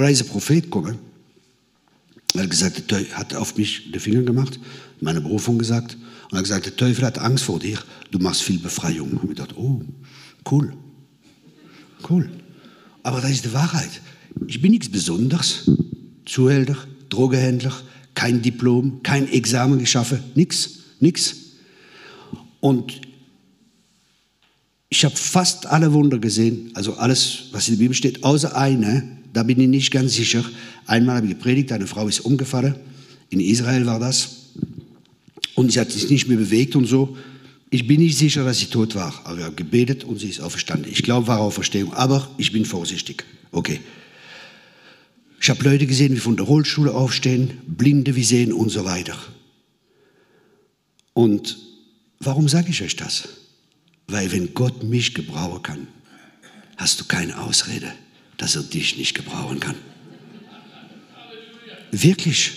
[0.10, 0.98] Ist ein Prophet gekommen.
[2.34, 4.60] Er hat gesagt, der Teufel hat auf mich den Finger gemacht,
[5.00, 5.98] meine Berufung gesagt.
[6.26, 7.78] Und er hat gesagt, der Teufel hat Angst vor dir,
[8.10, 9.12] du machst viel Befreiung.
[9.12, 9.82] Und ich dachte, oh,
[10.50, 10.74] cool,
[12.10, 12.30] cool.
[13.04, 14.02] Aber das ist die Wahrheit.
[14.48, 15.70] Ich bin nichts Besonderes.
[16.26, 16.78] Zuhälter,
[17.10, 17.74] Drogehändler,
[18.14, 21.36] kein Diplom, kein Examen geschaffen, nichts, nichts.
[22.60, 23.02] Und
[24.90, 29.18] ich habe fast alle Wunder gesehen, also alles, was in der Bibel steht, außer eine,
[29.34, 30.44] da bin ich nicht ganz sicher.
[30.86, 32.76] Einmal habe ich gepredigt, eine Frau ist umgefallen,
[33.30, 34.38] in Israel war das,
[35.56, 37.18] und sie hat sich nicht mehr bewegt und so.
[37.70, 40.40] Ich bin nicht sicher, dass sie tot war, aber wir haben gebetet und sie ist
[40.40, 40.90] auferstanden.
[40.90, 43.26] Ich glaube, war Auferstehung, aber ich bin vorsichtig.
[43.52, 43.80] Okay.
[45.40, 49.18] Ich habe Leute gesehen, die von der Rollstuhl aufstehen, Blinde wie sehen und so weiter.
[51.14, 51.58] Und
[52.20, 53.30] warum sage ich euch das?
[54.08, 55.88] Weil wenn Gott mich gebrauchen kann,
[56.78, 57.92] hast du keine Ausrede,
[58.38, 59.76] dass er dich nicht gebrauchen kann.
[61.92, 62.52] Wirklich,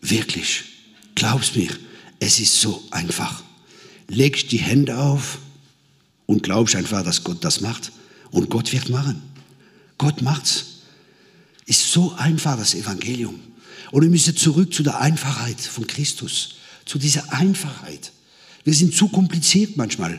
[0.00, 0.64] wirklich,
[1.14, 1.70] glaub's mir,
[2.20, 3.42] es ist so einfach.
[4.08, 5.38] Legst die Hände auf
[6.26, 7.92] und glaubst einfach, dass Gott das macht.
[8.30, 9.22] Und Gott wird machen.
[9.96, 10.77] Gott macht's.
[11.68, 13.38] Ist so einfach das Evangelium.
[13.92, 18.10] Und wir müssen zurück zu der Einfachheit von Christus, zu dieser Einfachheit.
[18.64, 20.18] Wir sind zu kompliziert manchmal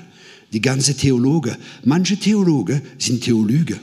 [0.54, 1.58] die ganze Theologe.
[1.84, 3.80] Manche Theologe sind Theolüge.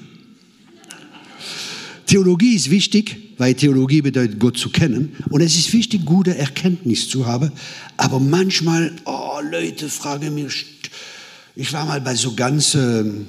[2.06, 5.16] Theologie ist wichtig, weil Theologie bedeutet, Gott zu kennen.
[5.28, 7.50] Und es ist wichtig, gute Erkenntnis zu haben.
[7.96, 10.66] Aber manchmal, oh, Leute fragen mich,
[11.56, 13.26] ich war mal bei so ganz, ähm,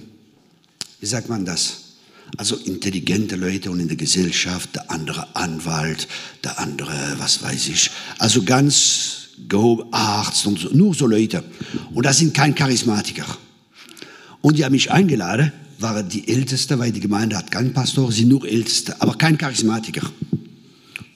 [0.99, 1.86] wie sagt man das?
[2.35, 6.07] Also intelligente Leute und in der Gesellschaft, der andere Anwalt,
[6.43, 7.89] der andere, was weiß ich.
[8.17, 9.27] Also ganz
[9.91, 11.43] Arzt und so, nur so Leute.
[11.93, 13.25] Und das sind kein Charismatiker.
[14.41, 18.29] Und die haben mich eingeladen, waren die Älteste, weil die Gemeinde hat keinen Pastor, sind
[18.29, 20.09] nur Älteste, aber kein Charismatiker.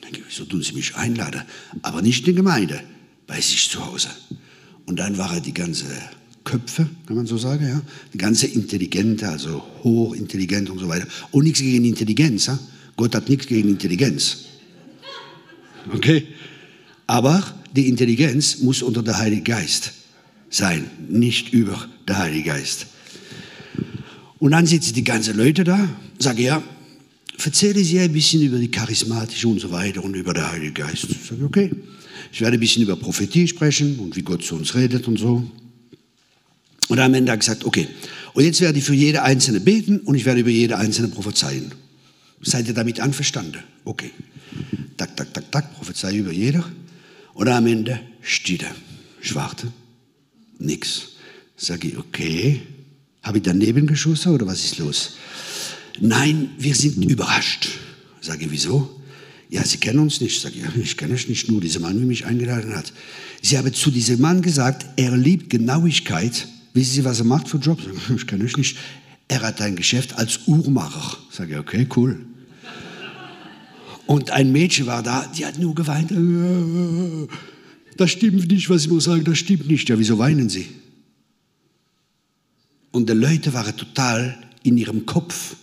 [0.04, 1.42] Denke wieso tun sie mich einladen?
[1.82, 2.82] Aber nicht in die Gemeinde,
[3.28, 4.10] bei sich zu Hause.
[4.86, 5.86] Und dann waren die ganze
[6.44, 7.82] Köpfe, kann man so sagen, ja,
[8.14, 11.08] die ganze Intelligente, also hochintelligent und so weiter.
[11.32, 12.48] Und nichts gegen Intelligenz.
[12.48, 12.60] Ja?
[12.98, 14.46] Gott hat nichts gegen Intelligenz.
[15.94, 16.28] Okay?
[17.08, 17.44] Aber
[17.76, 19.94] die Intelligenz muss unter der Heilige Geist
[20.50, 22.88] sein, nicht über der Heilige Geist.
[24.40, 25.88] Und dann sitzen die ganzen Leute da,
[26.20, 26.64] sagen, ja,
[27.44, 31.08] erzähle Sie ein bisschen über die charismatische und so weiter und über den Heiligen Geist.
[31.10, 31.72] Ich sage, okay,
[32.32, 35.50] ich werde ein bisschen über Prophetie sprechen und wie Gott zu uns redet und so.
[36.92, 37.88] Und am Ende hat er gesagt, okay,
[38.34, 41.72] und jetzt werde ich für jede Einzelne beten und ich werde über jede Einzelne prophezeien.
[42.42, 43.64] Seid ihr damit einverstanden?
[43.86, 44.12] Okay.
[44.98, 46.70] Tak, tak, tak, tak, prophezei über jeder.
[47.34, 48.76] Und am Ende steht er.
[49.22, 49.72] Ich warte.
[50.60, 51.14] Nix.
[51.56, 52.62] Sage ich, okay.
[53.24, 55.12] Habe ich daneben geschossen oder was ist los?
[56.02, 57.70] Nein, wir sind überrascht.
[58.20, 59.02] Sage ich, wieso?
[59.50, 60.42] Ja, Sie kennen uns nicht.
[60.42, 62.92] Sage ich, ich kenne euch nicht nur, dieser Mann, wie mich eingeladen hat.
[63.42, 66.50] Sie haben zu diesem Mann gesagt, er liebt Genauigkeit.
[66.74, 67.84] Wissen Sie, was er macht für Jobs?
[68.16, 68.78] Ich kenne euch nicht.
[69.28, 71.18] Er hat ein Geschäft als Uhrmacher.
[71.30, 72.20] Sage ich, okay, cool.
[74.06, 76.12] Und ein Mädchen war da, die hat nur geweint.
[77.98, 79.88] Das stimmt nicht, was ich muss sagen, das stimmt nicht.
[79.88, 80.68] Ja, wieso weinen Sie?
[82.92, 85.56] Und die Leute waren total in ihrem Kopf.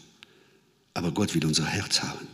[0.94, 2.27] Aber Gott will unser Herz haben.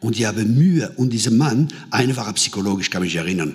[0.00, 0.90] Und die haben Mühe.
[0.96, 3.54] Und dieser Mann, einer war psychologisch, kann mich erinnern.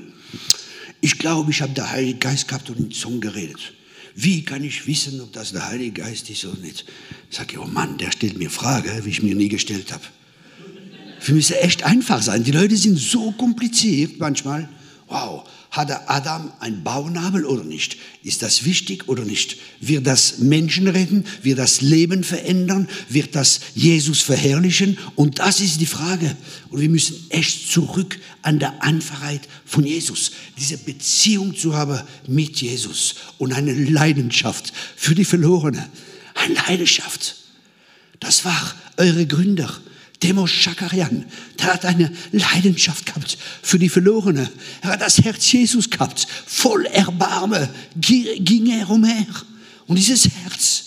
[1.02, 3.74] Ich glaube, ich habe den Heiligen Geist gehabt und in Zungen geredet.
[4.19, 6.86] Wie kann ich wissen, ob das der Heilige Geist ist oder nicht?
[7.30, 10.03] Ich sage, oh Mann, der stellt mir Fragen, wie ich mir nie gestellt habe.
[11.19, 12.43] Für mich ist es echt einfach sein.
[12.43, 14.67] Die Leute sind so kompliziert manchmal.
[15.08, 17.97] Wow, hat der Adam einen Bauchnabel oder nicht?
[18.23, 19.58] Ist das wichtig oder nicht?
[19.80, 21.25] Wird das Menschen retten?
[21.43, 22.88] Wird das Leben verändern?
[23.10, 24.97] Wird das Jesus verherrlichen?
[25.15, 26.36] Und das ist die Frage.
[26.69, 30.32] Und wir müssen echt zurück an der Einfachheit von Jesus.
[30.58, 35.86] Diese Beziehung zu haben mit Jesus und eine Leidenschaft für die Verlorenen.
[36.34, 37.36] Eine Leidenschaft.
[38.19, 39.69] Das war eure Gründer.
[40.23, 41.25] Demos Schakarian,
[41.60, 44.49] der hat eine Leidenschaft gehabt für die Verlorenen.
[44.82, 46.27] Er hat das Herz Jesus gehabt.
[46.45, 49.27] Voll Erbarme ging er umher.
[49.86, 50.86] Und dieses Herz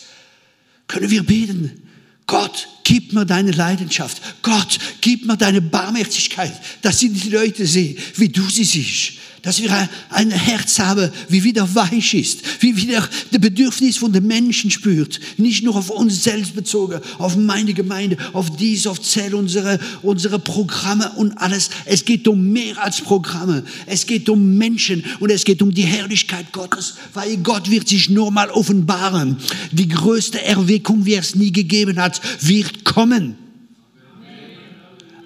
[0.89, 1.83] können wir beten.
[2.27, 4.21] Gott, gib mir deine Leidenschaft.
[4.43, 9.13] Gott, gib mir deine Barmherzigkeit, dass ich die Leute sehe, wie du sie siehst.
[9.43, 14.27] Dass wir ein Herz haben, wie wieder weich ist, wie wieder das Bedürfnis von den
[14.27, 15.21] Menschen spürt.
[15.39, 20.39] Nicht nur auf uns selbst bezogen, auf meine Gemeinde, auf dies, auf Zell, unsere, unsere
[20.39, 21.71] Programme und alles.
[21.87, 23.65] Es geht um mehr als Programme.
[23.87, 28.11] Es geht um Menschen und es geht um die Herrlichkeit Gottes, weil Gott wird sich
[28.11, 29.39] nur mal offenbaren.
[29.73, 33.37] Die größte Erweckung, wie es nie gegeben hat, wird kommen.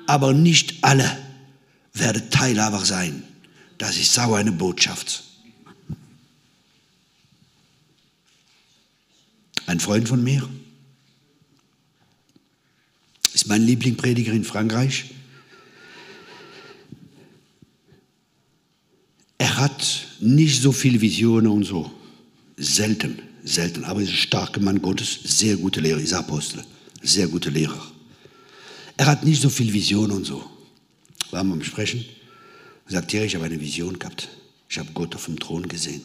[0.07, 1.11] Aber nicht alle
[1.94, 3.22] werden Teilhaber sein.
[3.84, 5.22] Das ist sauer eine Botschaft.
[9.66, 10.48] Ein Freund von mir
[13.34, 15.10] ist mein Lieblingsprediger in Frankreich.
[19.36, 21.92] Er hat nicht so viele Visionen und so.
[22.56, 23.84] Selten, selten.
[23.84, 26.64] Aber er ist ein starker Mann Gottes, sehr gute Lehrer, ist Apostel,
[27.02, 27.86] sehr gute Lehrer.
[28.96, 30.42] Er hat nicht so viel Visionen und so.
[31.32, 32.02] Waren wir am Sprechen?
[32.86, 34.28] Er sagt, ja, ich habe eine Vision gehabt.
[34.68, 36.02] Ich habe Gott auf dem Thron gesehen.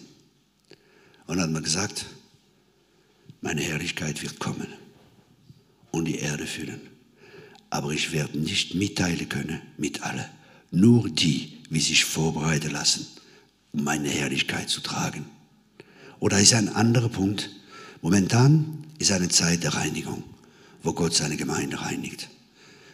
[1.28, 2.06] Und dann hat man gesagt,
[3.42, 4.68] meine Herrlichkeit wird kommen
[5.92, 6.82] und die Erde füllen.
[7.70, 10.26] Aber ich werde nicht mitteilen können mit allen.
[10.72, 13.08] Nur die, wie sich vorbereiten lassen,
[13.72, 15.26] um meine Herrlichkeit zu tragen.
[16.20, 17.50] Oder ist ein anderer Punkt.
[18.02, 20.24] Momentan ist eine Zeit der Reinigung,
[20.84, 22.30] wo Gott seine Gemeinde reinigt.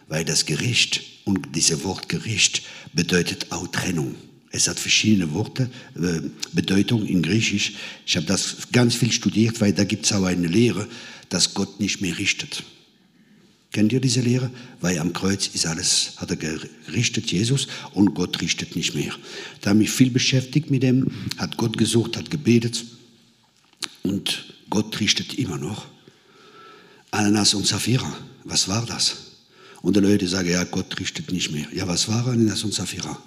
[0.07, 2.61] Weil das Gericht und dieses Wort Gericht
[2.93, 4.15] bedeutet auch Trennung.
[4.51, 6.21] Es hat verschiedene Worte, äh,
[6.53, 7.73] Bedeutung in Griechisch.
[8.05, 10.88] Ich habe das ganz viel studiert, weil da gibt es auch eine Lehre,
[11.27, 12.63] dass Gott nicht mehr richtet.
[13.73, 14.49] Kennt ihr diese Lehre?
[14.79, 19.13] Weil am Kreuz ist alles, hat er gerichtet, Jesus, und Gott richtet nicht mehr.
[19.59, 22.85] Da habe ich mich viel beschäftigt mit dem, hat Gott gesucht, hat gebetet,
[24.03, 25.88] und Gott richtet immer noch.
[27.11, 28.11] Ananas und Sapphira,
[28.43, 29.24] was war das?
[29.85, 31.67] Und die Leute sagen, ja, Gott richtet nicht mehr.
[31.71, 33.21] Ja, was war Ananas und Sapphira?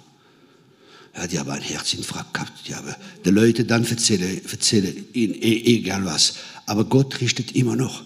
[1.15, 2.51] Ja, die haben einen Herzinfarkt gehabt.
[2.67, 2.93] Die, haben,
[3.23, 6.33] die Leute dann erzählen, erzählen ihnen e, egal was.
[6.65, 8.03] Aber Gott richtet immer noch.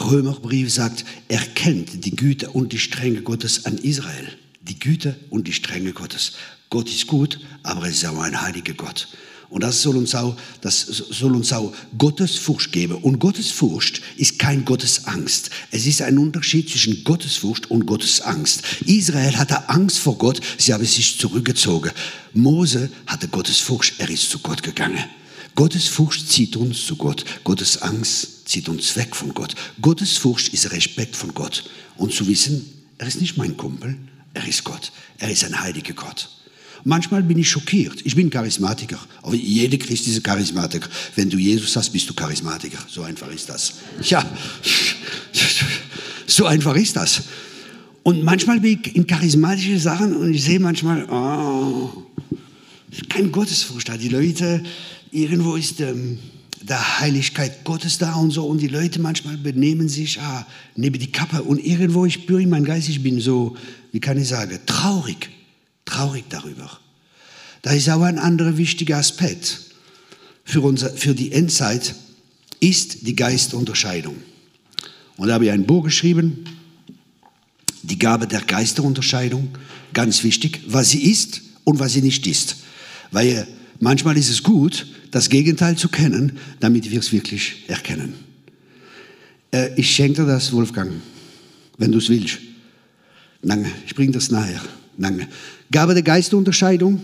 [0.00, 4.28] Römerbrief sagt, erkennt die Güte und die Strenge Gottes an Israel.
[4.62, 6.32] Die Güte und die Strenge Gottes.
[6.70, 9.08] Gott ist gut, aber er ist auch ein heiliger Gott.
[9.50, 12.96] Und das soll uns auch, das soll uns auch Gottesfurcht geben.
[12.96, 15.50] Und Gottesfurcht ist kein Gottesangst.
[15.70, 18.62] Es ist ein Unterschied zwischen Gottesfurcht und Gottesangst.
[18.86, 21.90] Israel hatte Angst vor Gott, sie haben sich zurückgezogen.
[22.32, 25.04] Mose hatte Gottesfurcht, er ist zu Gott gegangen.
[25.54, 27.24] Gottesfurcht zieht uns zu Gott.
[27.44, 29.54] Gottes Angst zieht uns weg von Gott.
[29.80, 31.70] Gottesfurcht ist Respekt von Gott.
[31.96, 33.96] Und zu wissen, er ist nicht mein Kumpel,
[34.34, 34.90] er ist Gott.
[35.18, 36.28] Er ist ein heiliger Gott.
[36.84, 38.00] Manchmal bin ich schockiert.
[38.04, 38.98] Ich bin Charismatiker.
[39.22, 40.88] Aber jeder Christ ist Charismatiker.
[41.16, 42.78] Wenn du Jesus hast, bist du Charismatiker.
[42.88, 43.74] So einfach ist das.
[44.02, 44.24] Ja,
[46.26, 47.22] so einfach ist das.
[48.02, 51.90] Und manchmal bin ich in charismatische Sachen und ich sehe manchmal, oh,
[53.08, 53.96] kein Gottesfurcht da.
[53.96, 54.62] Die Leute,
[55.10, 56.18] irgendwo ist ähm,
[56.60, 58.44] der Heiligkeit Gottes da und so.
[58.44, 61.42] Und die Leute manchmal benehmen sich, ah, neben die Kappe.
[61.42, 63.56] Und irgendwo, ich spüre in meinem Geist, ich bin so,
[63.90, 65.30] wie kann ich sagen, traurig
[65.84, 66.78] traurig darüber.
[67.62, 69.60] Da ist auch ein anderer wichtiger Aspekt
[70.44, 71.94] für, unser, für die Endzeit,
[72.60, 74.16] ist die Geistunterscheidung.
[75.16, 76.44] Und da habe ich ein Buch geschrieben,
[77.82, 79.50] die Gabe der Geisterunterscheidung,
[79.92, 82.56] ganz wichtig, was sie ist und was sie nicht ist.
[83.10, 83.46] Weil
[83.80, 88.14] manchmal ist es gut, das Gegenteil zu kennen, damit wir es wirklich erkennen.
[89.52, 90.92] Äh, ich schenke dir das, Wolfgang,
[91.78, 92.38] wenn du es willst.
[93.42, 94.62] Danke, ich bringe das nachher.
[94.96, 95.28] Danke.
[95.74, 97.02] Gabe der Geistunterscheidung.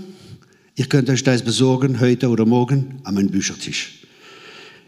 [0.76, 3.98] Ihr könnt euch das besorgen, heute oder morgen, an meinem Büchertisch.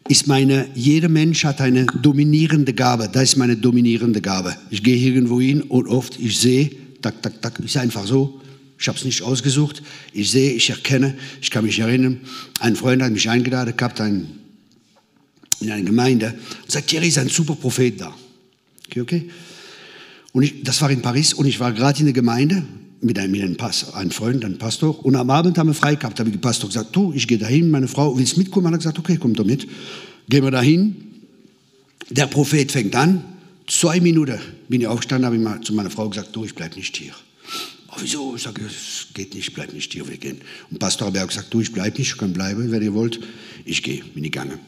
[0.06, 3.10] Ist meine, jeder Mensch hat eine dominierende Gabe.
[3.12, 4.56] Das ist meine dominierende Gabe.
[4.70, 6.70] Ich gehe irgendwo hin und oft, ich sehe,
[7.02, 8.40] tak, tak, tak, ist einfach so.
[8.78, 9.82] Ich habe es nicht ausgesucht.
[10.12, 12.20] Ich sehe, ich erkenne, ich kann mich erinnern,
[12.60, 14.28] ein Freund hat mich eingeladen gehabt ein,
[15.58, 18.14] in eine Gemeinde und sagt, Thierry ist ein super Prophet da.
[18.86, 19.30] Okay, okay.
[20.30, 22.62] Und ich, das war in Paris und ich war gerade in der Gemeinde
[23.02, 25.04] mit einem, mit einem, Pass, einem Freund, einem Pastor.
[25.04, 26.18] Und am Abend haben wir frei gehabt.
[26.18, 28.66] Da habe ich dem Pastor gesagt, du, ich gehe dahin, meine Frau, willst mitkommen?
[28.66, 29.66] Er hat gesagt, okay, komm doch mit.
[30.28, 30.96] Gehen wir dahin.
[32.10, 33.24] Der Prophet fängt an.
[33.66, 34.38] Zwei Minuten
[34.68, 37.12] bin ich aufgestanden, habe ich mal zu meiner Frau gesagt, du, ich bleibe nicht hier.
[37.88, 38.36] Oh, wieso?
[38.36, 40.40] Ich sage, es geht nicht, ich bleibe nicht hier, wir gehen.
[40.70, 43.20] Und Pastor auch gesagt, du, ich bleibe nicht, ich kann bleiben, wenn ihr wollt.
[43.64, 44.58] Ich gehe, bin ich gegangen.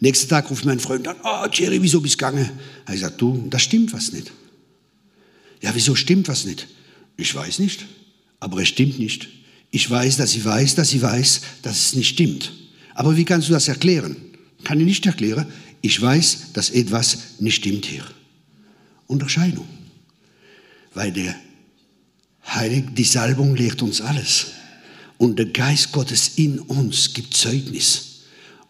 [0.00, 2.50] Nächsten Tag ruft mein Freund an, oh, Thierry, wieso bist du gegangen?
[2.84, 4.32] Er gesagt, du, da stimmt was nicht.
[5.62, 6.66] Ja, wieso stimmt was nicht?
[7.16, 7.84] Ich weiß nicht,
[8.40, 9.28] aber es stimmt nicht.
[9.70, 12.52] Ich weiß, dass ich weiß, dass ich weiß, dass es nicht stimmt.
[12.94, 14.16] Aber wie kannst du das erklären?
[14.62, 15.46] Kann ich nicht erklären.
[15.80, 18.04] Ich weiß, dass etwas nicht stimmt hier.
[19.06, 19.66] Unterscheidung.
[20.94, 21.34] Weil der
[22.46, 24.46] Heilige, die Salbung lehrt uns alles.
[25.18, 28.13] Und der Geist Gottes in uns gibt Zeugnis.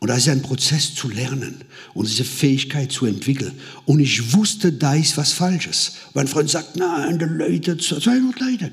[0.05, 1.63] Und das ist ein Prozess zu lernen
[1.95, 3.53] und diese Fähigkeit zu entwickeln.
[3.87, 5.93] Und ich wusste, da ist was Falsches.
[6.13, 8.71] Mein Freund sagt, nein, die Leute, 200 Leute.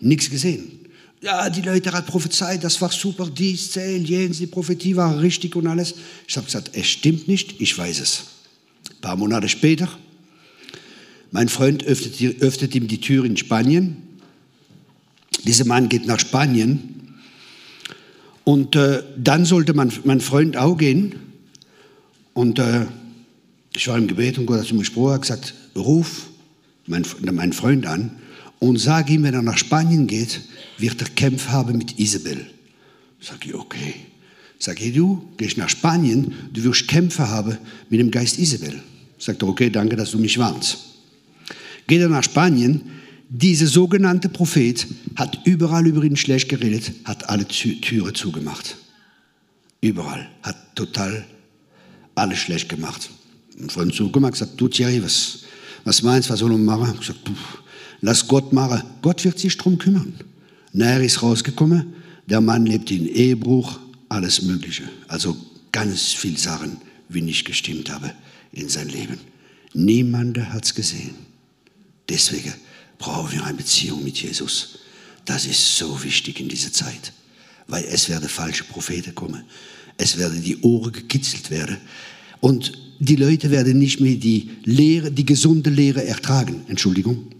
[0.00, 0.72] Nichts gesehen.
[1.22, 5.56] Ja, die Leute haben prophezeit, das war super, dies, zähl, jenes, die Prophetie war richtig
[5.56, 5.94] und alles.
[6.28, 8.24] Ich habe gesagt, es stimmt nicht, ich weiß es.
[8.90, 9.88] Ein paar Monate später,
[11.30, 13.96] mein Freund öffnet, öffnet ihm die Tür in Spanien.
[15.44, 16.93] Dieser Mann geht nach Spanien
[18.44, 21.14] und äh, dann sollte mein, mein Freund auch gehen.
[22.34, 22.86] Und äh,
[23.74, 26.28] ich war im Gebet und Gott hat zu mir gesprochen, hat gesagt, ruf
[26.86, 28.10] meinen mein Freund an
[28.58, 30.42] und sag ihm, wenn er nach Spanien geht,
[30.78, 32.46] wird er Kämpfe haben mit Isabel.
[33.20, 33.94] Sag ich, okay.
[34.58, 38.80] Sag ich, du gehst nach Spanien, du wirst Kämpfe haben mit dem Geist Isabel.
[39.18, 40.78] Sagt er, okay, danke, dass du mich warnst.
[41.86, 42.82] Geht er nach Spanien,
[43.28, 48.76] dieser sogenannte Prophet hat überall über ihn schlecht geredet, hat alle Türen zugemacht.
[49.80, 50.28] Überall.
[50.42, 51.24] Hat total
[52.14, 53.10] alles schlecht gemacht.
[53.58, 55.40] Und von zugemacht, gesagt, du Thierry, was,
[55.84, 56.94] was meinst du, was soll man machen?
[56.94, 57.20] Ich gesagt,
[58.00, 58.82] lass Gott machen.
[59.02, 60.14] Gott wird sich darum kümmern.
[60.72, 61.94] Näher ist rausgekommen,
[62.26, 64.84] der Mann lebt in Ehebruch, alles Mögliche.
[65.08, 65.36] Also
[65.72, 68.12] ganz viele Sachen, wie nicht gestimmt habe
[68.52, 69.18] in sein Leben.
[69.72, 71.14] Niemand hat es gesehen.
[72.08, 72.52] Deswegen
[72.98, 74.78] brauchen wir eine Beziehung mit Jesus.
[75.24, 77.12] Das ist so wichtig in dieser Zeit,
[77.66, 79.44] weil es werden falsche Propheten kommen.
[79.96, 81.78] Es werden die Ohren gekitzelt werden
[82.40, 86.64] und die Leute werden nicht mehr die Lehre, die gesunde Lehre ertragen.
[86.68, 87.30] Entschuldigung.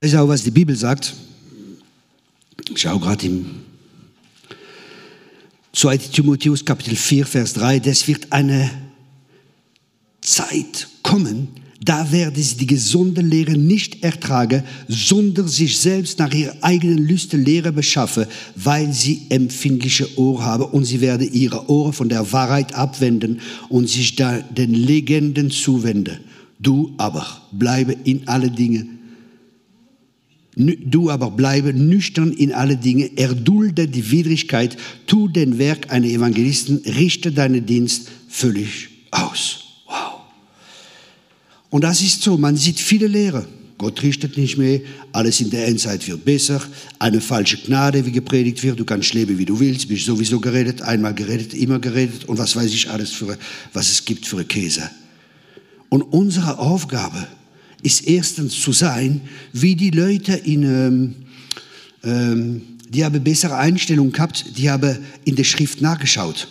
[0.00, 1.14] Das ist auch, was die Bibel sagt.
[2.70, 3.69] Ich schaue gerade im
[5.72, 8.70] 2 Timotheus Kapitel 4, Vers 3, das wird eine
[10.20, 11.48] Zeit kommen,
[11.82, 17.38] da werden sie die gesunde Lehre nicht ertragen, sondern sich selbst nach ihrer eigenen Lüste
[17.38, 22.74] Lehre beschaffen, weil sie empfindliche Ohren haben und sie werden ihre Ohren von der Wahrheit
[22.74, 23.40] abwenden
[23.70, 26.18] und sich da den Legenden zuwenden.
[26.58, 28.86] Du aber bleibe in alle Dinge
[30.66, 36.82] Du aber bleibe nüchtern in alle Dinge, erdulde die Widrigkeit, tu den Werk eines Evangelisten,
[36.84, 39.60] richte deinen Dienst völlig aus.
[39.86, 40.20] Wow.
[41.70, 43.46] Und das ist so, man sieht viele Lehre.
[43.78, 44.80] Gott richtet nicht mehr,
[45.12, 46.62] alles in der Endzeit wird besser,
[46.98, 50.82] eine falsche Gnade, wie gepredigt wird, du kannst leben, wie du willst, bist sowieso geredet,
[50.82, 53.38] einmal geredet, immer geredet und was weiß ich alles, für,
[53.72, 54.90] was es gibt für Käse.
[55.88, 57.26] Und unsere Aufgabe
[57.82, 59.20] ist erstens zu sein,
[59.52, 61.14] wie die Leute in, ähm,
[62.02, 66.48] ähm, die haben bessere Einstellungen gehabt, die haben in der Schrift nachgeschaut.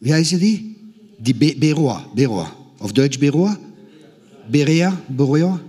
[0.00, 0.76] Wie heißen die?
[1.18, 2.52] Die Be Beroa, Beroa.
[2.78, 3.58] Auf Deutsch Beroa?
[4.50, 5.60] Berea, Beroa.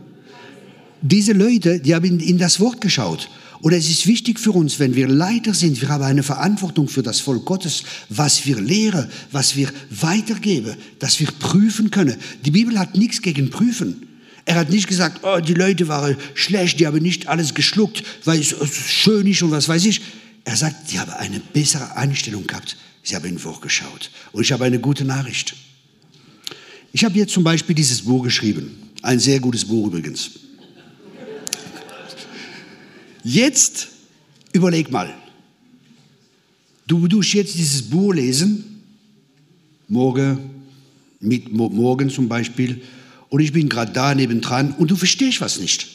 [1.02, 3.30] Diese Leute, die haben in, in das Wort geschaut.
[3.62, 7.04] Und es ist wichtig für uns, wenn wir Leiter sind, wir haben eine Verantwortung für
[7.04, 12.16] das Volk Gottes, was wir lehren, was wir weitergeben, dass wir prüfen können.
[12.46, 14.08] Die Bibel hat nichts gegen Prüfen.
[14.50, 18.40] Er hat nicht gesagt, oh, die Leute waren schlecht, die haben nicht alles geschluckt, weil
[18.40, 18.56] es
[18.88, 20.02] schön ist und was weiß ich.
[20.44, 22.76] Er sagt, die haben eine bessere Einstellung gehabt.
[23.04, 24.10] Sie haben ihn vorgeschaut.
[24.32, 25.56] Und ich habe eine gute Nachricht.
[26.94, 28.90] Ich habe jetzt zum Beispiel dieses Buch geschrieben.
[29.04, 30.32] Ein sehr gutes Buch übrigens.
[33.24, 33.90] Jetzt
[34.52, 35.14] überleg mal.
[36.88, 38.82] Du musst jetzt dieses Buch lesen,
[39.88, 40.40] morgen,
[41.20, 42.82] mit, morgen zum Beispiel,
[43.30, 45.88] und ich bin gerade da nebendran und du verstehst was nicht.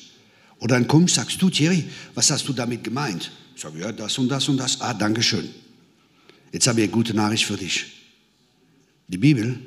[0.59, 3.31] Und dann kommst, sagst du, Thierry, was hast du damit gemeint?
[3.55, 4.81] Ich sage, ja, das und das und das.
[4.81, 5.49] Ah, danke schön.
[6.53, 7.87] Jetzt habe ich eine gute Nachricht für dich.
[9.09, 9.59] Die Bibel,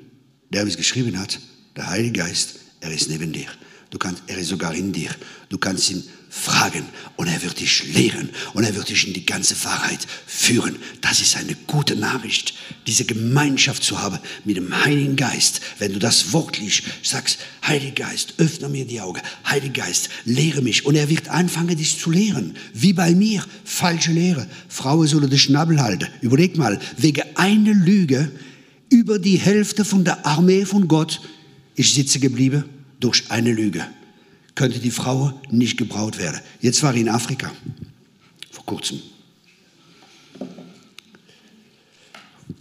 [0.50, 1.40] der es geschrieben hat,
[1.76, 3.48] der Heilige Geist, er ist neben dir.
[3.90, 5.10] Du kannst, er ist sogar in dir.
[5.50, 6.04] Du kannst ihn
[6.38, 6.86] fragen
[7.16, 10.78] und er wird dich lehren und er wird dich in die ganze Wahrheit führen.
[11.02, 12.54] Das ist eine gute Nachricht,
[12.86, 15.62] diese Gemeinschaft zu haben mit dem Heiligen Geist.
[15.80, 19.22] Wenn du das Wort liest, sagst, Heiliger Geist, öffne mir die Augen.
[19.46, 20.86] Heiliger Geist, lehre mich.
[20.86, 22.56] Und er wird anfangen, dich zu lehren.
[22.74, 24.48] Wie bei mir, falsche Lehre.
[24.70, 26.08] Frauen sollen den Schnabel halten.
[26.22, 28.32] Überleg mal, wegen einer Lüge
[28.90, 31.20] über die Hälfte von der Armee von Gott
[31.76, 32.64] ist sitzen geblieben
[33.00, 33.86] durch eine Lüge
[34.58, 36.42] könnte die Frau nicht gebraut werden.
[36.60, 37.52] Jetzt war ich in Afrika,
[38.52, 39.00] vor kurzem.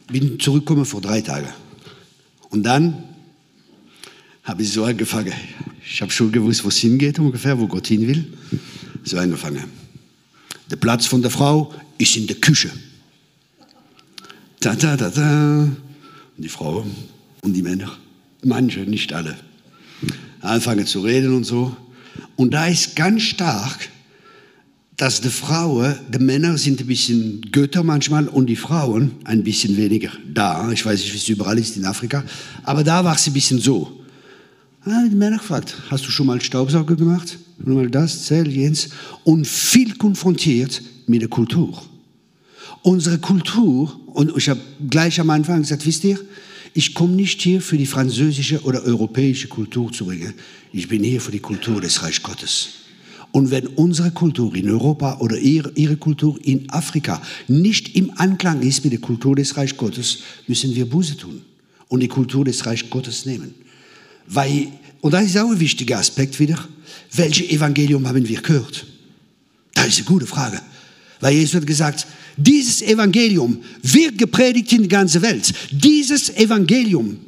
[0.08, 1.48] Bin zurückgekommen vor drei Tagen.
[2.50, 3.02] Und dann
[4.44, 5.32] habe ich so angefangen.
[5.84, 8.24] Ich habe schon gewusst, wo es hingeht ungefähr, wo Gott hin will.
[9.02, 9.64] So angefangen.
[10.70, 12.70] Der Platz von der Frau ist in der Küche.
[14.60, 15.62] Da, da, da, da.
[15.62, 16.84] Und die Frau
[17.40, 17.96] Und die Männer,
[18.42, 19.36] manche, nicht alle,
[20.40, 21.74] anfangen zu reden und so.
[22.36, 23.88] Und da ist ganz stark,
[24.96, 29.76] dass die Frauen, die Männer sind ein bisschen Götter manchmal und die Frauen ein bisschen
[29.76, 30.10] weniger.
[30.32, 32.24] Da, ich weiß nicht, wie es überall ist in Afrika,
[32.62, 34.04] aber da war es ein bisschen so.
[34.84, 37.38] Ah, die Männer gefragt, hast du schon mal Staubsauger gemacht?
[37.58, 38.88] Und mal das, zähl, Jens.
[39.24, 41.82] Und viel konfrontiert mit der Kultur.
[42.82, 46.18] Unsere Kultur, und ich habe gleich am Anfang gesagt, wisst ihr,
[46.76, 50.34] ich komme nicht hier für die französische oder europäische Kultur zu bringen.
[50.72, 52.68] Ich bin hier für die Kultur des Reich Gottes.
[53.32, 58.60] Und wenn unsere Kultur in Europa oder ihre, ihre Kultur in Afrika nicht im Anklang
[58.60, 61.40] ist mit der Kultur des Reich Gottes, müssen wir Buße tun
[61.88, 63.54] und die Kultur des Reich Gottes nehmen.
[64.26, 64.68] Weil,
[65.00, 66.58] und das ist auch ein wichtiger Aspekt wieder,
[67.12, 68.86] welches Evangelium haben wir gehört?
[69.72, 70.60] Das ist eine gute Frage.
[71.20, 72.06] Weil Jesus hat gesagt,
[72.36, 75.52] dieses Evangelium wird gepredigt in die ganze Welt.
[75.70, 77.18] Dieses Evangelium.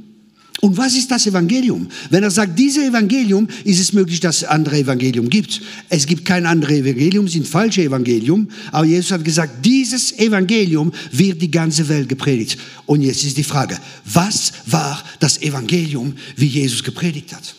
[0.61, 1.89] Und was ist das Evangelium?
[2.11, 5.61] Wenn er sagt, dieses Evangelium, ist es möglich, dass es andere Evangelium gibt.
[5.89, 8.49] Es gibt kein anderes Evangelium, es sind falsche Evangelium.
[8.73, 12.59] Aber Jesus hat gesagt, dieses Evangelium wird die ganze Welt gepredigt.
[12.87, 17.55] Und jetzt ist die Frage, was war das Evangelium, wie Jesus gepredigt hat?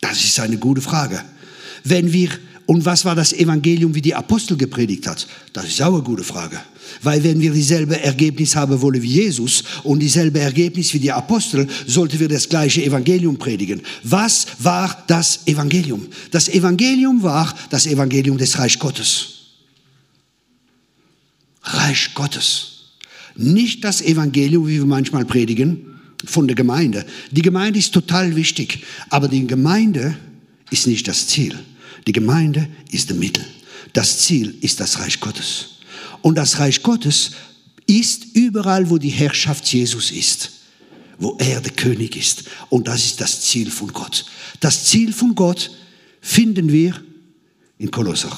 [0.00, 1.22] Das ist eine gute Frage.
[1.84, 2.30] Wenn wir
[2.68, 5.26] und was war das Evangelium, wie die Apostel gepredigt hat?
[5.54, 6.60] Das ist auch eine gute Frage.
[7.02, 11.66] Weil wenn wir dieselbe Ergebnis haben wollen wie Jesus und dieselbe Ergebnis wie die Apostel,
[11.86, 13.80] sollten wir das gleiche Evangelium predigen.
[14.02, 16.08] Was war das Evangelium?
[16.30, 19.28] Das Evangelium war das Evangelium des Reich Gottes.
[21.62, 22.90] Reich Gottes.
[23.34, 27.06] Nicht das Evangelium, wie wir manchmal predigen, von der Gemeinde.
[27.30, 30.18] Die Gemeinde ist total wichtig, aber die Gemeinde
[30.70, 31.58] ist nicht das Ziel.
[32.06, 33.44] Die Gemeinde ist der Mittel.
[33.92, 35.78] Das Ziel ist das Reich Gottes.
[36.22, 37.32] Und das Reich Gottes
[37.86, 40.50] ist überall, wo die Herrschaft Jesus ist,
[41.18, 42.44] wo er der König ist.
[42.68, 44.26] Und das ist das Ziel von Gott.
[44.60, 45.70] Das Ziel von Gott
[46.20, 46.94] finden wir
[47.78, 48.36] in Kolosser.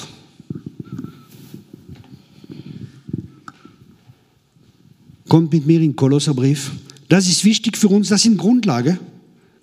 [5.27, 6.71] Kommt mit mir in Kolosserbrief.
[7.07, 8.99] Das ist wichtig für uns, das ist Grundlage.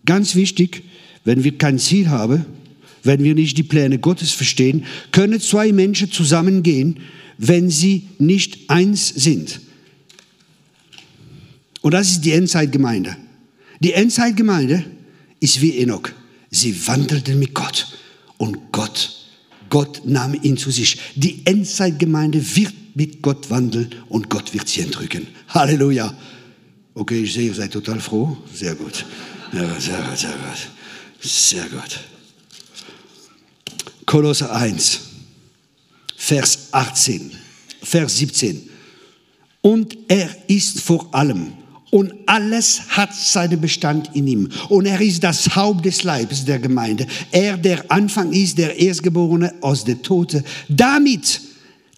[0.04, 0.84] Ganz wichtig,
[1.24, 2.46] wenn wir kein Ziel haben,
[3.02, 7.00] wenn wir nicht die Pläne Gottes verstehen, können zwei Menschen zusammengehen,
[7.38, 9.60] wenn sie nicht eins sind.
[11.80, 13.16] Und das ist die Endzeitgemeinde.
[13.80, 14.84] Die Endzeitgemeinde
[15.40, 16.10] ist wie Enoch.
[16.50, 17.86] Sie wandelten mit Gott
[18.38, 19.14] und Gott,
[19.70, 20.98] Gott nahm ihn zu sich.
[21.14, 25.26] Die Endzeitgemeinde wird mit Gott wandeln und Gott wird sie entrücken.
[25.48, 26.12] Halleluja.
[26.94, 28.36] Okay, ich sehe, ihr seid total froh.
[28.52, 29.04] Sehr gut.
[29.52, 30.68] Ja, sehr gut, sehr gut.
[31.20, 32.00] Sehr gut.
[34.08, 35.00] Kolosser 1,
[36.16, 37.30] Vers 18,
[37.82, 38.70] Vers 17.
[39.60, 41.52] Und er ist vor allem
[41.90, 44.48] und alles hat seinen Bestand in ihm.
[44.70, 47.06] Und er ist das Haupt des Leibes der Gemeinde.
[47.32, 50.42] Er, der Anfang ist, der Erstgeborene aus der Tote.
[50.70, 51.42] Damit,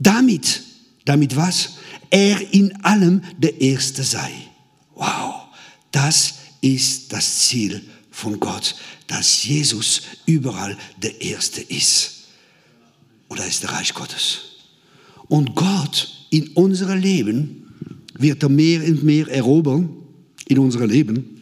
[0.01, 0.65] damit,
[1.05, 1.75] damit was?
[2.11, 4.33] Er in allem der Erste sei.
[4.97, 5.43] Wow,
[5.93, 7.81] das ist das Ziel
[8.21, 12.27] von Gott, dass Jesus überall der Erste ist.
[13.29, 14.41] Und da ist der Reich Gottes.
[15.29, 17.73] Und Gott in unserem Leben
[18.19, 19.91] wird er mehr und mehr erobern
[20.47, 21.41] in unserem Leben.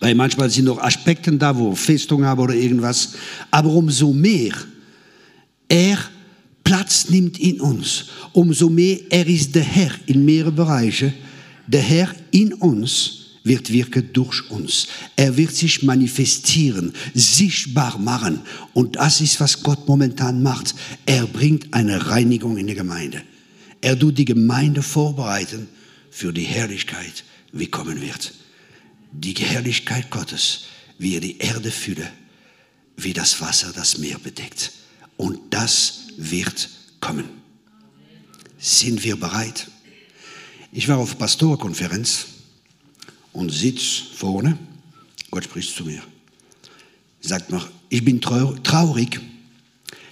[0.00, 3.14] Weil manchmal sind noch Aspekte da, wo Festung haben oder irgendwas.
[3.50, 4.54] Aber umso mehr
[5.68, 5.98] er
[6.64, 11.12] Platz nimmt in uns, umso mehr er ist der Herr in mehreren Bereichen,
[11.66, 14.86] der Herr in uns wird wirken durch uns.
[15.16, 18.40] Er wird sich manifestieren, sichtbar machen.
[18.74, 20.74] Und das ist, was Gott momentan macht.
[21.06, 23.22] Er bringt eine Reinigung in die Gemeinde.
[23.80, 25.68] Er tut die Gemeinde vorbereiten
[26.10, 28.34] für die Herrlichkeit, wie kommen wird.
[29.12, 30.64] Die Herrlichkeit Gottes,
[30.98, 32.10] wie er die Erde fülle,
[32.96, 34.72] wie das Wasser das Meer bedeckt.
[35.16, 36.68] Und das wird
[37.00, 37.24] kommen.
[38.58, 39.68] Sind wir bereit?
[40.72, 42.26] Ich war auf Pastorkonferenz
[43.32, 44.58] und sitz vorne.
[45.30, 46.02] Gott spricht zu mir.
[47.20, 49.20] Sagt mir, ich bin traurig,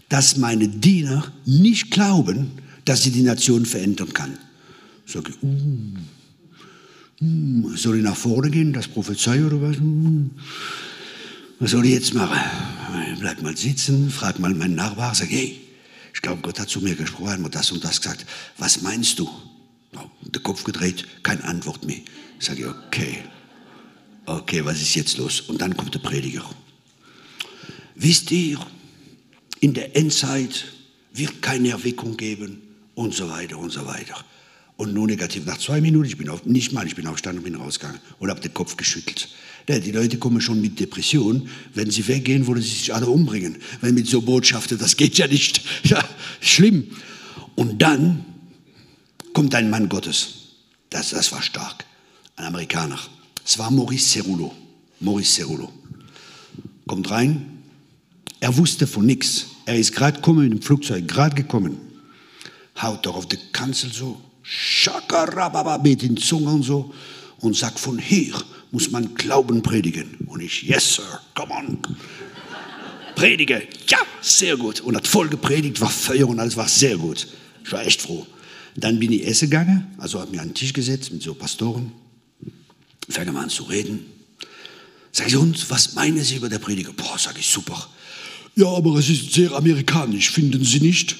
[0.08, 2.52] dass meine Diener nicht glauben,
[2.84, 4.38] dass sie die Nation verändern kann.
[5.06, 5.94] Sag ich, uh,
[7.22, 9.76] uh, soll ich nach vorne gehen, das Prophezei oder was?
[9.78, 10.30] Uh,
[11.58, 12.38] was soll ich jetzt machen?
[13.20, 15.60] Bleib mal sitzen, frag mal meinen Nachbar, sag, hey,
[16.12, 18.26] ich glaube, Gott hat zu mir gesprochen und das und das gesagt.
[18.58, 19.28] Was meinst du?
[20.22, 22.00] Der Kopf gedreht, keine Antwort mehr.
[22.38, 23.22] Sag ich, okay,
[24.26, 25.40] okay, was ist jetzt los?
[25.40, 26.44] Und dann kommt der Prediger.
[27.94, 28.58] Wisst ihr,
[29.60, 30.66] in der Endzeit
[31.12, 32.60] wird keine Erweckung geben
[32.94, 34.16] und so weiter und so weiter.
[34.76, 35.46] Und nur negativ.
[35.46, 38.28] Nach zwei Minuten, ich bin auf, nicht mal, ich bin aufgestanden und bin rausgegangen und
[38.28, 39.28] habe den Kopf geschüttelt.
[39.68, 41.48] Ja, die Leute kommen schon mit Depression.
[41.74, 43.56] Wenn sie weggehen, wollen sie sich alle umbringen.
[43.80, 45.62] Weil mit so Botschaften, das geht ja nicht.
[45.84, 46.04] Ja,
[46.40, 46.88] schlimm.
[47.54, 48.24] Und dann
[49.32, 50.34] kommt ein Mann Gottes.
[50.90, 51.84] Das, das war stark.
[52.36, 52.98] Ein Amerikaner.
[53.44, 54.54] Es war Maurice Cerulo.
[55.00, 55.72] Maurice Cerulo.
[56.86, 57.62] Kommt rein.
[58.40, 59.46] Er wusste von nichts.
[59.64, 61.78] Er ist gerade gekommen mit dem Flugzeug, gerade gekommen.
[62.80, 64.20] Haut doch auf die Kanzel so.
[64.42, 66.92] Shakarababa mit den Zungen und so.
[67.40, 68.34] Und sagt, von hier
[68.70, 70.16] muss man Glauben predigen.
[70.26, 71.78] Und ich, yes, sir, come on.
[73.14, 73.66] Predige.
[73.88, 74.80] Ja, sehr gut.
[74.80, 77.26] Und hat voll gepredigt, war Feuer und alles war sehr gut.
[77.64, 78.26] Ich war echt froh.
[78.76, 81.92] Dann bin ich essen gegangen, also habe mir an den Tisch gesetzt mit so Pastoren.
[83.08, 84.06] Fange mal an zu reden.
[85.12, 86.92] Sag ich, und was meinen Sie über der Prediger?
[86.92, 87.88] Boah, sag ich, super.
[88.54, 91.16] Ja, aber es ist sehr amerikanisch, finden Sie nicht?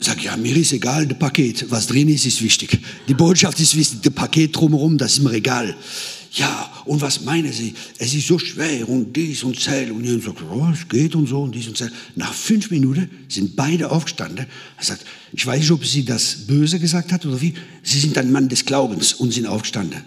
[0.00, 2.78] Sag ja, mir ist egal, das Paket, was drin ist, ist wichtig.
[3.08, 5.76] Die Botschaft ist wichtig, das Paket drumherum, das ist mir egal.
[6.32, 7.74] Ja, und was meinen Sie?
[7.98, 9.90] Es ist so schwer und dies und zähl.
[9.90, 11.90] Und jemand sagt, oh, es geht und so und dies und zähl.
[12.16, 14.46] Nach fünf Minuten sind beide aufgestanden.
[14.76, 17.54] Er sagt, ich weiß nicht, ob sie das böse gesagt hat oder wie.
[17.82, 20.02] Sie sind ein Mann des Glaubens und sind aufgestanden.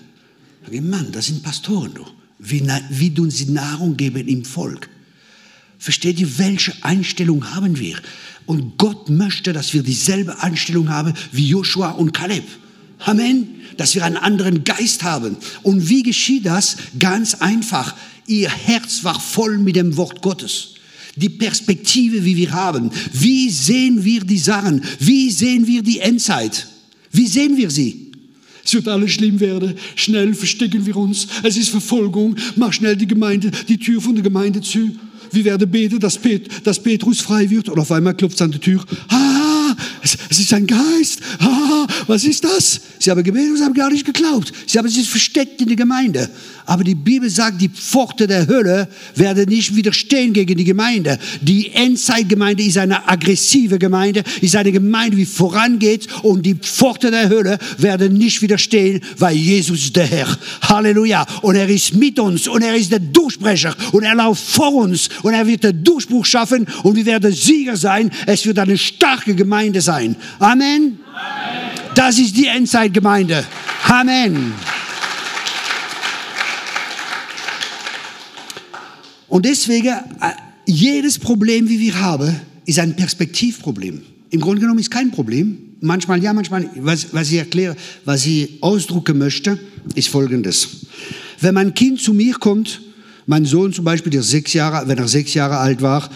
[0.61, 2.05] Ich sage, Mann, das sind Pastoren, du.
[2.39, 4.89] Wie, wie tun sie Nahrung geben im Volk?
[5.77, 7.97] Versteht ihr, welche Einstellung haben wir?
[8.45, 12.43] Und Gott möchte, dass wir dieselbe Einstellung haben wie Joshua und Kaleb.
[12.99, 13.61] Amen.
[13.77, 15.37] Dass wir einen anderen Geist haben.
[15.63, 16.77] Und wie geschieht das?
[16.99, 17.95] Ganz einfach.
[18.27, 20.75] Ihr Herz war voll mit dem Wort Gottes.
[21.15, 22.91] Die Perspektive, wie wir haben.
[23.11, 24.83] Wie sehen wir die Sachen?
[24.99, 26.67] Wie sehen wir die Endzeit?
[27.11, 28.10] Wie sehen wir sie?
[28.63, 29.75] Es wird alles schlimm werden.
[29.95, 31.27] Schnell verstecken wir uns.
[31.43, 32.35] Es ist Verfolgung.
[32.55, 34.91] Mach schnell die Gemeinde, die Tür von der Gemeinde zu.
[35.31, 37.69] Wir werden beten, dass, Pet, dass Petrus frei wird.
[37.69, 38.83] Und auf einmal klopft es an die Tür.
[39.07, 39.40] Ah,
[40.03, 41.19] es, ist ein Geist.
[41.39, 42.81] Ah, was ist das?
[42.99, 44.51] Sie haben gebetet und sie haben gar nicht geglaubt.
[44.67, 46.29] Sie haben sich versteckt in der Gemeinde.
[46.65, 51.19] Aber die Bibel sagt, die Pforte der Hölle werden nicht widerstehen gegen die Gemeinde.
[51.41, 57.29] Die Endzeitgemeinde ist eine aggressive Gemeinde, ist eine Gemeinde, die vorangeht und die Pforte der
[57.29, 60.37] Hölle werden nicht widerstehen, weil Jesus ist der Herr.
[60.61, 61.25] Halleluja.
[61.41, 65.09] Und er ist mit uns und er ist der Durchbrecher und er läuft vor uns
[65.23, 68.11] und er wird den Durchbruch schaffen und wir werden Sieger sein.
[68.25, 69.90] Es wird eine starke Gemeinde sein.
[69.91, 70.15] Amen.
[70.39, 70.99] Amen.
[71.95, 73.43] Das ist die Endzeitgemeinde.
[73.87, 74.53] Amen.
[79.27, 80.31] Und deswegen, äh,
[80.65, 84.01] jedes Problem, wie wir haben, ist ein Perspektivproblem.
[84.29, 85.57] Im Grunde genommen ist kein Problem.
[85.81, 86.69] Manchmal ja, manchmal.
[86.75, 87.75] Was, was ich erkläre,
[88.05, 89.59] was ich ausdrucken möchte,
[89.95, 90.85] ist Folgendes.
[91.39, 92.81] Wenn mein Kind zu mir kommt,
[93.25, 96.09] mein Sohn zum Beispiel, der sechs Jahre, wenn er sechs Jahre alt war,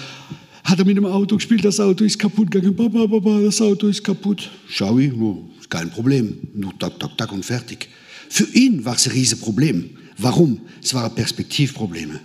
[0.66, 2.76] hat er mit dem Auto gespielt, das Auto ist kaputt gegangen.
[2.76, 4.50] Papa, Papa, das Auto ist kaputt.
[4.68, 6.40] Schau ich, oh, kein Problem.
[6.56, 7.88] Nur tak, tak, tak und fertig.
[8.30, 9.92] Für ihn war es ein Riesenproblem.
[10.18, 10.62] Warum?
[10.84, 12.20] Es waren Perspektivprobleme.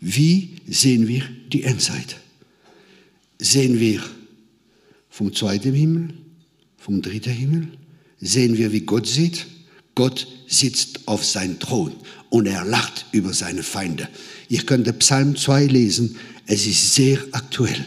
[0.00, 2.16] Wie sehen wir die Endzeit?
[3.40, 4.00] Sehen wir
[5.10, 6.14] vom zweiten Himmel,
[6.78, 7.68] vom dritten Himmel?
[8.20, 9.46] Sehen wir, wie Gott sieht?
[9.96, 11.92] Gott sitzt auf seinem Thron
[12.30, 14.08] und er lacht über seine Feinde.
[14.48, 16.16] Ihr könnt Psalm 2 lesen.
[16.46, 17.84] Es ist sehr aktuell,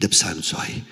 [0.00, 0.82] der Psalm 2.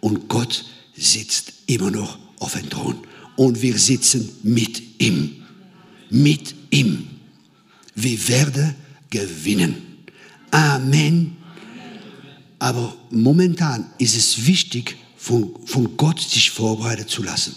[0.00, 0.64] Und Gott
[0.96, 2.98] sitzt immer noch auf dem Thron.
[3.36, 5.42] Und wir sitzen mit ihm.
[6.10, 7.08] Mit ihm.
[7.94, 8.74] Wir werden
[9.10, 9.76] gewinnen.
[10.50, 11.36] Amen.
[12.58, 17.54] Aber momentan ist es wichtig, von, von Gott sich vorbereiten zu lassen.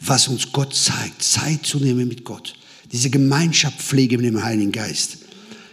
[0.00, 2.54] Was uns Gott zeigt, Zeit zu nehmen mit Gott.
[2.92, 5.18] Diese Gemeinschaft pflegen mit dem Heiligen Geist.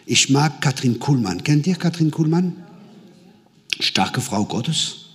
[0.05, 1.43] Ich mag Katrin Kuhlmann.
[1.43, 2.55] Kennt ihr Katrin Kuhlmann?
[3.79, 5.05] Starke Frau Gottes.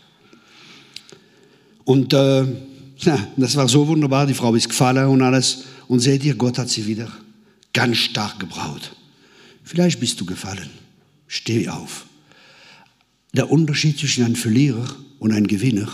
[1.84, 2.44] Und äh,
[2.98, 4.26] ja, das war so wunderbar.
[4.26, 5.64] Die Frau ist gefallen und alles.
[5.88, 7.10] Und seht ihr, Gott hat sie wieder
[7.72, 8.94] ganz stark gebraut.
[9.64, 10.70] Vielleicht bist du gefallen.
[11.26, 12.06] Steh auf.
[13.34, 15.88] Der Unterschied zwischen einem Verlierer und einem Gewinner,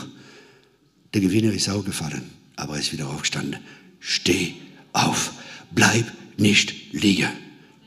[1.12, 2.22] der Gewinner ist auch gefallen,
[2.56, 3.60] aber er ist wieder aufgestanden.
[3.98, 4.54] Steh
[4.92, 5.32] auf.
[5.72, 7.28] Bleib nicht liegen.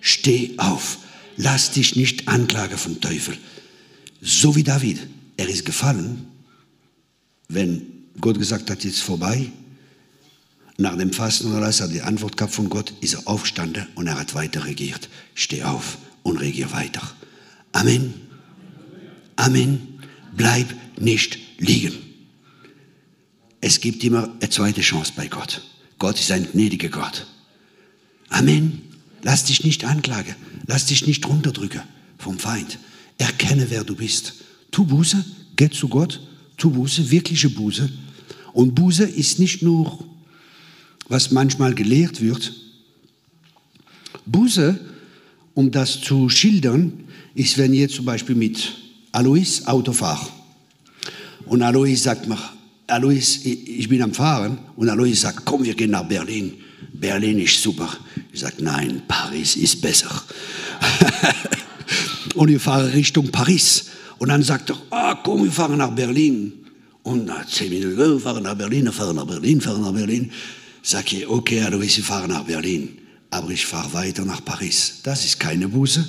[0.07, 0.99] Steh auf.
[1.35, 3.37] Lass dich nicht anklagen vom Teufel.
[4.21, 5.05] So wie David.
[5.35, 6.27] Er ist gefallen,
[7.49, 7.81] wenn
[8.21, 9.51] Gott gesagt hat, jetzt vorbei.
[10.77, 14.07] Nach dem Fasten oder alles hat die Antwort gehabt von Gott, ist er aufgestanden und
[14.07, 15.09] er hat weiter regiert.
[15.35, 17.01] Steh auf und regier weiter.
[17.73, 18.13] Amen.
[19.35, 19.99] Amen.
[20.37, 21.97] Bleib nicht liegen.
[23.59, 25.61] Es gibt immer eine zweite Chance bei Gott.
[25.99, 27.27] Gott ist ein gnädiger Gott.
[28.29, 28.86] Amen.
[29.23, 30.35] Lass dich nicht anklagen.
[30.65, 31.81] Lass dich nicht runterdrücken
[32.17, 32.79] vom Feind.
[33.17, 34.33] Erkenne, wer du bist.
[34.71, 35.23] Tu Buße,
[35.55, 36.19] geh zu Gott.
[36.57, 37.89] Tu Buße, wirkliche Buße.
[38.53, 40.03] Und Buße ist nicht nur
[41.07, 42.53] was manchmal gelehrt wird.
[44.25, 44.79] Buße,
[45.53, 48.73] um das zu schildern, ist, wenn ihr zum Beispiel mit
[49.11, 50.31] Alois Auto fahrt.
[51.45, 52.37] Und Alois sagt mir,
[52.87, 54.57] Alois, ich bin am Fahren.
[54.75, 56.53] Und Alois sagt, komm, wir gehen nach Berlin.
[56.93, 57.89] Berlin ist super.
[58.37, 60.11] Ich sage, nein, Paris ist besser.
[62.35, 63.85] und wir fahren Richtung Paris.
[64.19, 66.53] Und dann sagt er, ah, komm, wir fahren nach Berlin.
[67.01, 70.31] Und nach zehn Minuten, wir fahren nach Berlin, fahren nach Berlin, fahren nach Berlin.
[70.83, 72.99] Sag ich, okay, Alois, wir fahren nach Berlin.
[73.31, 74.99] Aber ich fahre weiter nach Paris.
[75.01, 76.07] Das ist keine Buße.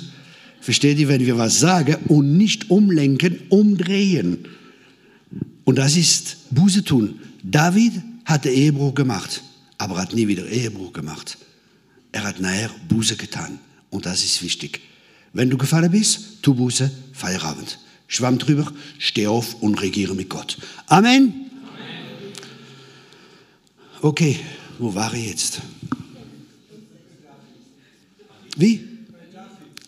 [0.61, 4.45] Versteht ihr, wenn wir was sagen und nicht umlenken, umdrehen.
[5.63, 7.19] Und das ist Buße tun.
[7.41, 9.41] David hatte Ehebruch gemacht,
[9.79, 11.35] aber hat nie wieder Ehebruch gemacht.
[12.11, 13.59] Er hat nachher Buße getan.
[13.89, 14.81] Und das ist wichtig.
[15.33, 17.79] Wenn du gefallen bist, tu Buße, Feierabend.
[18.07, 20.57] Schwamm drüber, steh auf und regiere mit Gott.
[20.87, 21.11] Amen.
[21.11, 21.51] Amen.
[24.01, 24.39] Okay,
[24.79, 25.61] wo war ich jetzt?
[28.57, 28.87] Wie?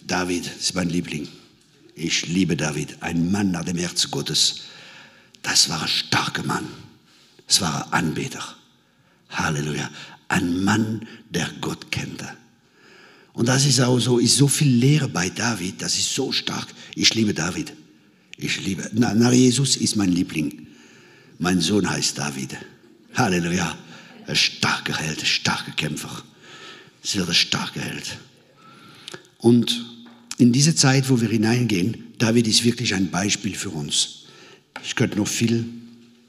[0.06, 1.28] David ist mein Liebling.
[1.96, 4.62] Ich liebe David, ein Mann nach dem Herzen Gottes.
[5.42, 6.68] Das war ein starker Mann.
[7.48, 8.44] Das war ein Anbeter.
[9.30, 9.90] Halleluja.
[10.32, 12.26] Ein Mann, der Gott kannte.
[13.34, 16.68] Und das ist auch so, ist so viel Lehre bei David, das ist so stark.
[16.96, 17.74] Ich liebe David.
[18.38, 20.68] Ich liebe, na, nach Jesus ist mein Liebling.
[21.38, 22.56] Mein Sohn heißt David.
[23.14, 23.78] Halleluja.
[24.26, 26.24] Ein starker Held, ein starker Kämpfer.
[27.04, 28.18] Es wird ein starker Held.
[29.38, 29.86] Und
[30.38, 34.28] in diese Zeit, wo wir hineingehen, David ist wirklich ein Beispiel für uns.
[34.82, 35.66] Ich könnte noch viel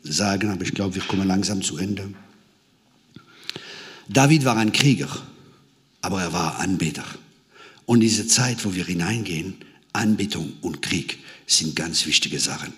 [0.02, 2.12] sagen, aber ich glaube, wir kommen langsam zu Ende.
[4.12, 5.08] David war ein Krieger,
[6.00, 7.04] aber er war Anbeter.
[7.86, 9.56] Und diese Zeit, wo wir hineingehen,
[9.92, 12.72] Anbetung und Krieg sind ganz wichtige Sachen.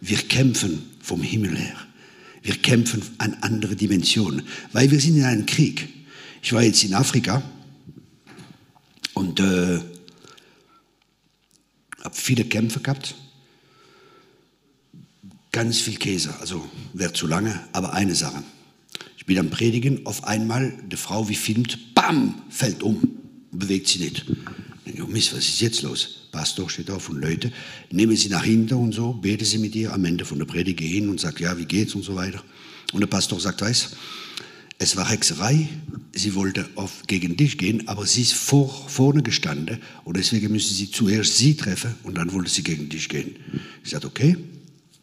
[0.00, 1.76] Wir kämpfen vom Himmel her.
[2.42, 4.42] Wir kämpfen an andere Dimensionen,
[4.72, 5.88] weil wir sind in einem Krieg.
[6.42, 7.42] Ich war jetzt in Afrika
[9.14, 9.80] und äh,
[12.02, 13.14] habe viele Kämpfe gehabt.
[15.52, 18.42] Ganz viel Käse, also wäre zu lange, aber eine Sache.
[19.22, 23.00] Ich bin am Predigen, auf einmal, die Frau wie filmt, bam, fällt um,
[23.52, 24.26] bewegt sie nicht.
[24.84, 26.26] Ich Mist, was ist jetzt los?
[26.32, 27.52] Pastor steht auf und Leute,
[27.92, 30.80] nehmen sie nach hinten und so, beten sie mit ihr am Ende von der Predigt
[30.80, 32.42] hin und sagt, ja, wie geht's und so weiter.
[32.92, 33.90] Und der Pastor sagt, weiß,
[34.78, 35.68] es war Hexerei,
[36.12, 40.74] sie wollte auf, gegen dich gehen, aber sie ist vor, vorne gestanden und deswegen müssen
[40.74, 43.36] sie zuerst sie treffen und dann wollte sie gegen dich gehen.
[43.84, 44.36] Ich sagte, okay.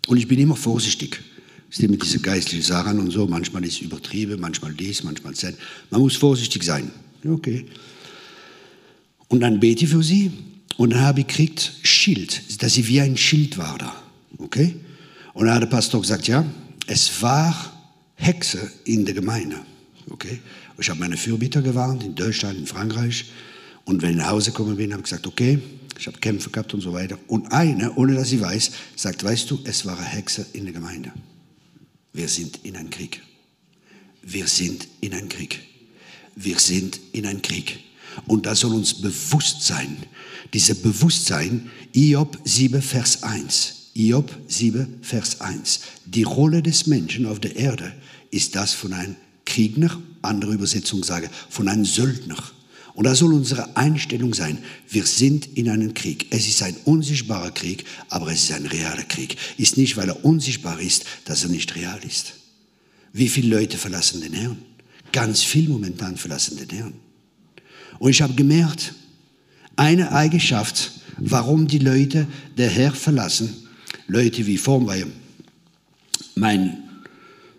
[0.07, 1.21] Und ich bin immer vorsichtig.
[1.69, 5.53] Ist mit diesen geistlichen Sachen und so, manchmal ist es übertrieben, manchmal dies, manchmal das.
[5.91, 6.91] Man muss vorsichtig sein.
[7.23, 7.65] Okay.
[9.27, 10.31] Und dann bete ich für sie
[10.77, 13.95] und dann habe ich gekriegt Schild, dass sie wie ein Schild war da.
[14.39, 14.75] Okay?
[15.33, 16.43] Und dann hat der Pastor gesagt, ja,
[16.87, 17.73] es war
[18.15, 19.57] Hexe in der Gemeinde.
[20.09, 20.39] Okay?
[20.79, 23.25] Ich habe meine Fürbitter gewarnt in Deutschland, in Frankreich.
[23.85, 25.59] Und wenn ich nach Hause gekommen bin, habe ich gesagt, okay,
[25.99, 27.19] ich habe Kämpfe gehabt und so weiter.
[27.27, 30.73] Und eine, ohne dass sie weiß, sagt, weißt du, es war eine Hexe in der
[30.73, 31.11] Gemeinde.
[32.19, 33.21] Wir sind in einem Krieg.
[34.21, 35.61] Wir sind in einem Krieg.
[36.35, 37.79] Wir sind in einem Krieg.
[38.27, 39.95] Und da soll uns bewusst sein,
[40.53, 43.91] dieses Bewusstsein, Iob 7, Vers 1.
[43.93, 45.79] Iob 7, Vers 1.
[46.07, 47.93] Die Rolle des Menschen auf der Erde
[48.31, 49.15] ist das von einem
[49.45, 52.43] Kriegner, andere Übersetzung sage, von einem Söldner.
[52.99, 54.57] Und da soll unsere Einstellung sein,
[54.89, 56.25] wir sind in einem Krieg.
[56.31, 59.37] Es ist ein unsichtbarer Krieg, aber es ist ein realer Krieg.
[59.55, 62.33] Ist nicht, weil er unsichtbar ist, dass er nicht real ist.
[63.13, 64.57] Wie viele Leute verlassen den Herrn?
[65.13, 66.93] Ganz viel momentan verlassen den Herrn.
[67.99, 68.93] Und ich habe gemerkt,
[69.77, 72.27] eine Eigenschaft, warum die Leute
[72.57, 73.65] den Herr verlassen,
[74.09, 75.07] Leute wie Formweihe,
[76.35, 76.83] mein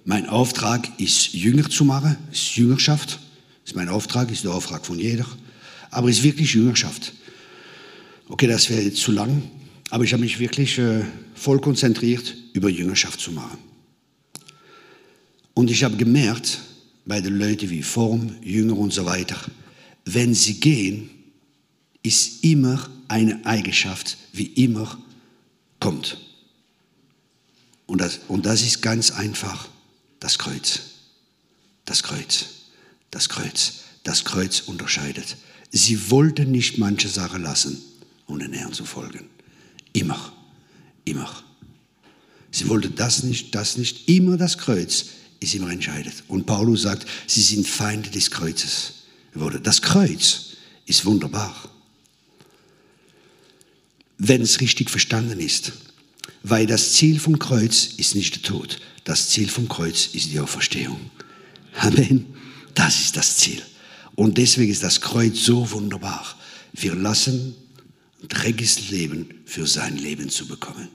[0.05, 3.21] mein Auftrag ist, Jünger zu machen, ist Jüngerschaft.
[3.71, 5.25] Ist mein Auftrag, ist der Auftrag von jeder.
[5.93, 7.13] Aber es ist wirklich Jüngerschaft.
[8.29, 9.49] Okay, das wäre jetzt zu lang,
[9.91, 11.05] aber ich habe mich wirklich äh,
[11.37, 13.59] voll konzentriert, über Jüngerschaft zu machen.
[15.55, 16.59] Und ich habe gemerkt,
[17.07, 19.37] bei den Leuten wie Form, Jünger und so weiter,
[20.05, 21.09] wenn sie gehen,
[22.03, 24.99] ist immer eine Eigenschaft, wie immer
[25.79, 26.19] kommt.
[27.87, 29.69] Und das, und das ist ganz einfach
[30.19, 30.81] das Kreuz.
[31.85, 32.60] Das Kreuz.
[33.11, 33.81] Das Kreuz.
[34.03, 35.37] Das Kreuz unterscheidet.
[35.71, 37.81] Sie wollten nicht manche Sachen lassen,
[38.27, 39.29] um den Herrn zu folgen.
[39.93, 40.33] Immer.
[41.05, 41.31] Immer.
[42.51, 44.09] Sie wollten das nicht, das nicht.
[44.09, 45.07] Immer das Kreuz
[45.39, 46.25] ist immer entscheidend.
[46.29, 48.95] Und Paulus sagt, sie sind Feinde des Kreuzes.
[49.63, 50.57] Das Kreuz
[50.87, 51.55] ist wunderbar.
[54.19, 55.73] Wenn es richtig verstanden ist.
[56.43, 58.81] Weil das Ziel vom Kreuz ist nicht der Tod.
[59.05, 61.11] Das Ziel vom Kreuz ist die Auferstehung.
[61.77, 62.27] Amen.
[62.75, 63.63] Das ist das Ziel.
[64.15, 66.37] Und deswegen ist das Kreuz so wunderbar.
[66.73, 67.55] Wir lassen
[68.29, 70.89] dreckiges Leben für sein Leben zu bekommen.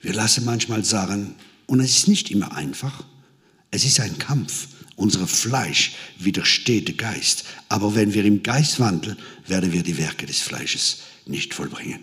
[0.00, 1.34] Wir lassen manchmal sagen,
[1.66, 3.04] und es ist nicht immer einfach,
[3.70, 4.66] es ist ein Kampf.
[4.96, 7.44] Unser Fleisch widersteht dem Geist.
[7.68, 12.02] Aber wenn wir im Geist wandeln, werden wir die Werke des Fleisches nicht vollbringen.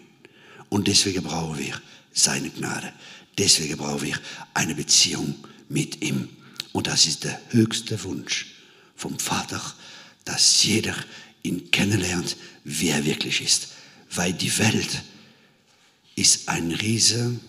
[0.70, 1.80] Und deswegen brauchen wir
[2.14, 2.92] seine Gnade.
[3.38, 4.20] Deswegen brauchen wir
[4.54, 5.36] eine Beziehung
[5.70, 6.30] mit ihm.
[6.78, 8.54] Und das ist der höchste Wunsch
[8.96, 9.60] vom Vater,
[10.26, 10.96] dass jeder
[11.42, 13.70] ihn kennenlernt, wie er wirklich ist.
[14.12, 15.02] Weil die Welt
[16.14, 17.40] ist ein riese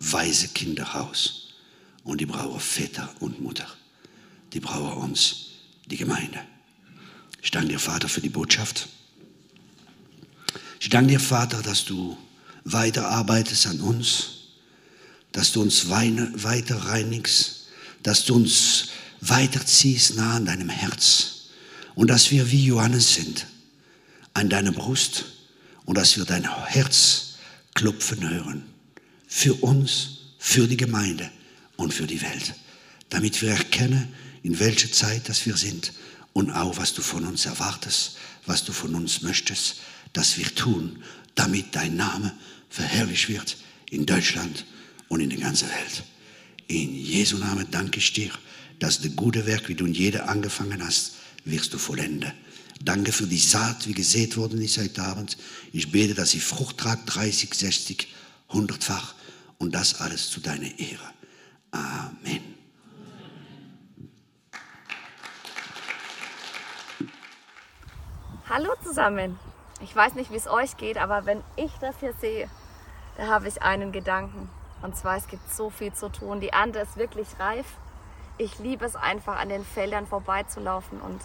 [0.00, 1.54] weise Kinderhaus.
[2.04, 3.66] Und die brauchen Väter und Mutter.
[4.52, 5.46] Die brauchen uns,
[5.86, 6.38] die Gemeinde.
[7.40, 8.86] Ich danke dir, Vater, für die Botschaft.
[10.78, 12.18] Ich danke dir, Vater, dass du
[12.64, 14.26] weiter arbeitest an uns,
[15.32, 17.57] dass du uns weiter reinigst,
[18.02, 18.88] dass du uns
[19.20, 21.48] weiterziehst nah an deinem Herz
[21.94, 23.46] und dass wir wie Johannes sind,
[24.34, 25.24] an deiner Brust
[25.84, 27.34] und dass wir dein Herz
[27.74, 28.64] klopfen hören.
[29.26, 31.30] Für uns, für die Gemeinde
[31.76, 32.54] und für die Welt.
[33.08, 34.08] Damit wir erkennen,
[34.42, 35.92] in welcher Zeit das wir sind
[36.32, 39.76] und auch, was du von uns erwartest, was du von uns möchtest,
[40.12, 41.02] dass wir tun,
[41.34, 42.32] damit dein Name
[42.70, 43.56] verherrlicht wird
[43.90, 44.64] in Deutschland
[45.08, 46.04] und in der ganzen Welt.
[46.68, 48.30] In Jesu Namen danke ich dir,
[48.78, 51.14] dass das gute Werk, wie du in jeder angefangen hast,
[51.44, 52.30] wirst du vollenden.
[52.82, 55.38] Danke für die Saat, wie gesät worden ist heute Abend.
[55.72, 58.08] Ich bete, dass sie Frucht tragt, 30, 60,
[58.50, 59.14] 100-fach.
[59.56, 61.10] Und das alles zu deiner Ehre.
[61.70, 62.54] Amen.
[68.48, 69.38] Hallo zusammen.
[69.82, 72.50] Ich weiß nicht, wie es euch geht, aber wenn ich das hier sehe,
[73.16, 74.50] da habe ich einen Gedanken.
[74.82, 76.40] Und zwar, es gibt so viel zu tun.
[76.40, 77.66] Die Ernte ist wirklich reif.
[78.36, 81.20] Ich liebe es einfach, an den Feldern vorbeizulaufen und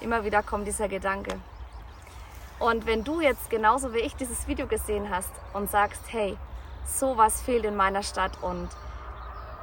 [0.00, 1.38] immer wieder kommt dieser Gedanke.
[2.60, 6.36] Und wenn du jetzt genauso wie ich dieses Video gesehen hast und sagst, hey,
[6.86, 8.68] sowas fehlt in meiner Stadt und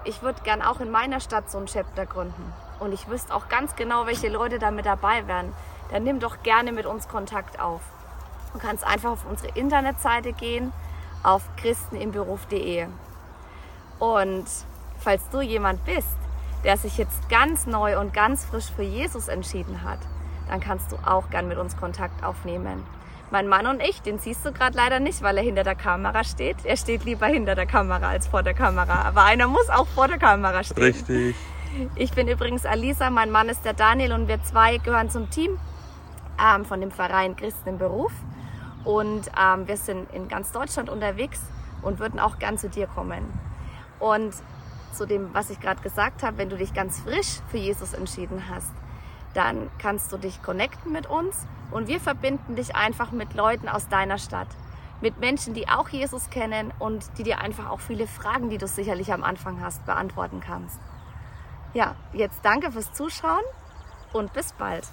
[0.03, 3.47] ich würde gern auch in meiner Stadt so ein Chapter gründen und ich wüsste auch
[3.47, 5.53] ganz genau, welche Leute da mit dabei wären,
[5.91, 7.81] dann nimm doch gerne mit uns Kontakt auf.
[8.53, 10.73] Du kannst einfach auf unsere Internetseite gehen,
[11.23, 12.87] auf christenimberuf.de.
[13.99, 14.45] Und
[14.97, 16.17] falls du jemand bist,
[16.63, 19.99] der sich jetzt ganz neu und ganz frisch für Jesus entschieden hat,
[20.49, 22.83] dann kannst du auch gern mit uns Kontakt aufnehmen.
[23.31, 26.23] Mein Mann und ich, den siehst du gerade leider nicht, weil er hinter der Kamera
[26.23, 26.57] steht.
[26.63, 29.03] Er steht lieber hinter der Kamera als vor der Kamera.
[29.03, 30.83] Aber einer muss auch vor der Kamera stehen.
[30.83, 31.35] Richtig.
[31.95, 35.59] Ich bin übrigens Alisa, mein Mann ist der Daniel und wir zwei gehören zum Team
[36.43, 38.11] ähm, von dem Verein Christen im Beruf.
[38.83, 41.41] Und ähm, wir sind in ganz Deutschland unterwegs
[41.83, 43.21] und würden auch gern zu dir kommen.
[43.99, 44.33] Und
[44.93, 48.43] zu dem, was ich gerade gesagt habe, wenn du dich ganz frisch für Jesus entschieden
[48.49, 48.71] hast,
[49.33, 53.87] dann kannst du dich connecten mit uns und wir verbinden dich einfach mit Leuten aus
[53.87, 54.47] deiner Stadt,
[55.01, 58.67] mit Menschen, die auch Jesus kennen und die dir einfach auch viele Fragen, die du
[58.67, 60.79] sicherlich am Anfang hast, beantworten kannst.
[61.73, 63.43] Ja, jetzt danke fürs Zuschauen
[64.11, 64.87] und bis bald.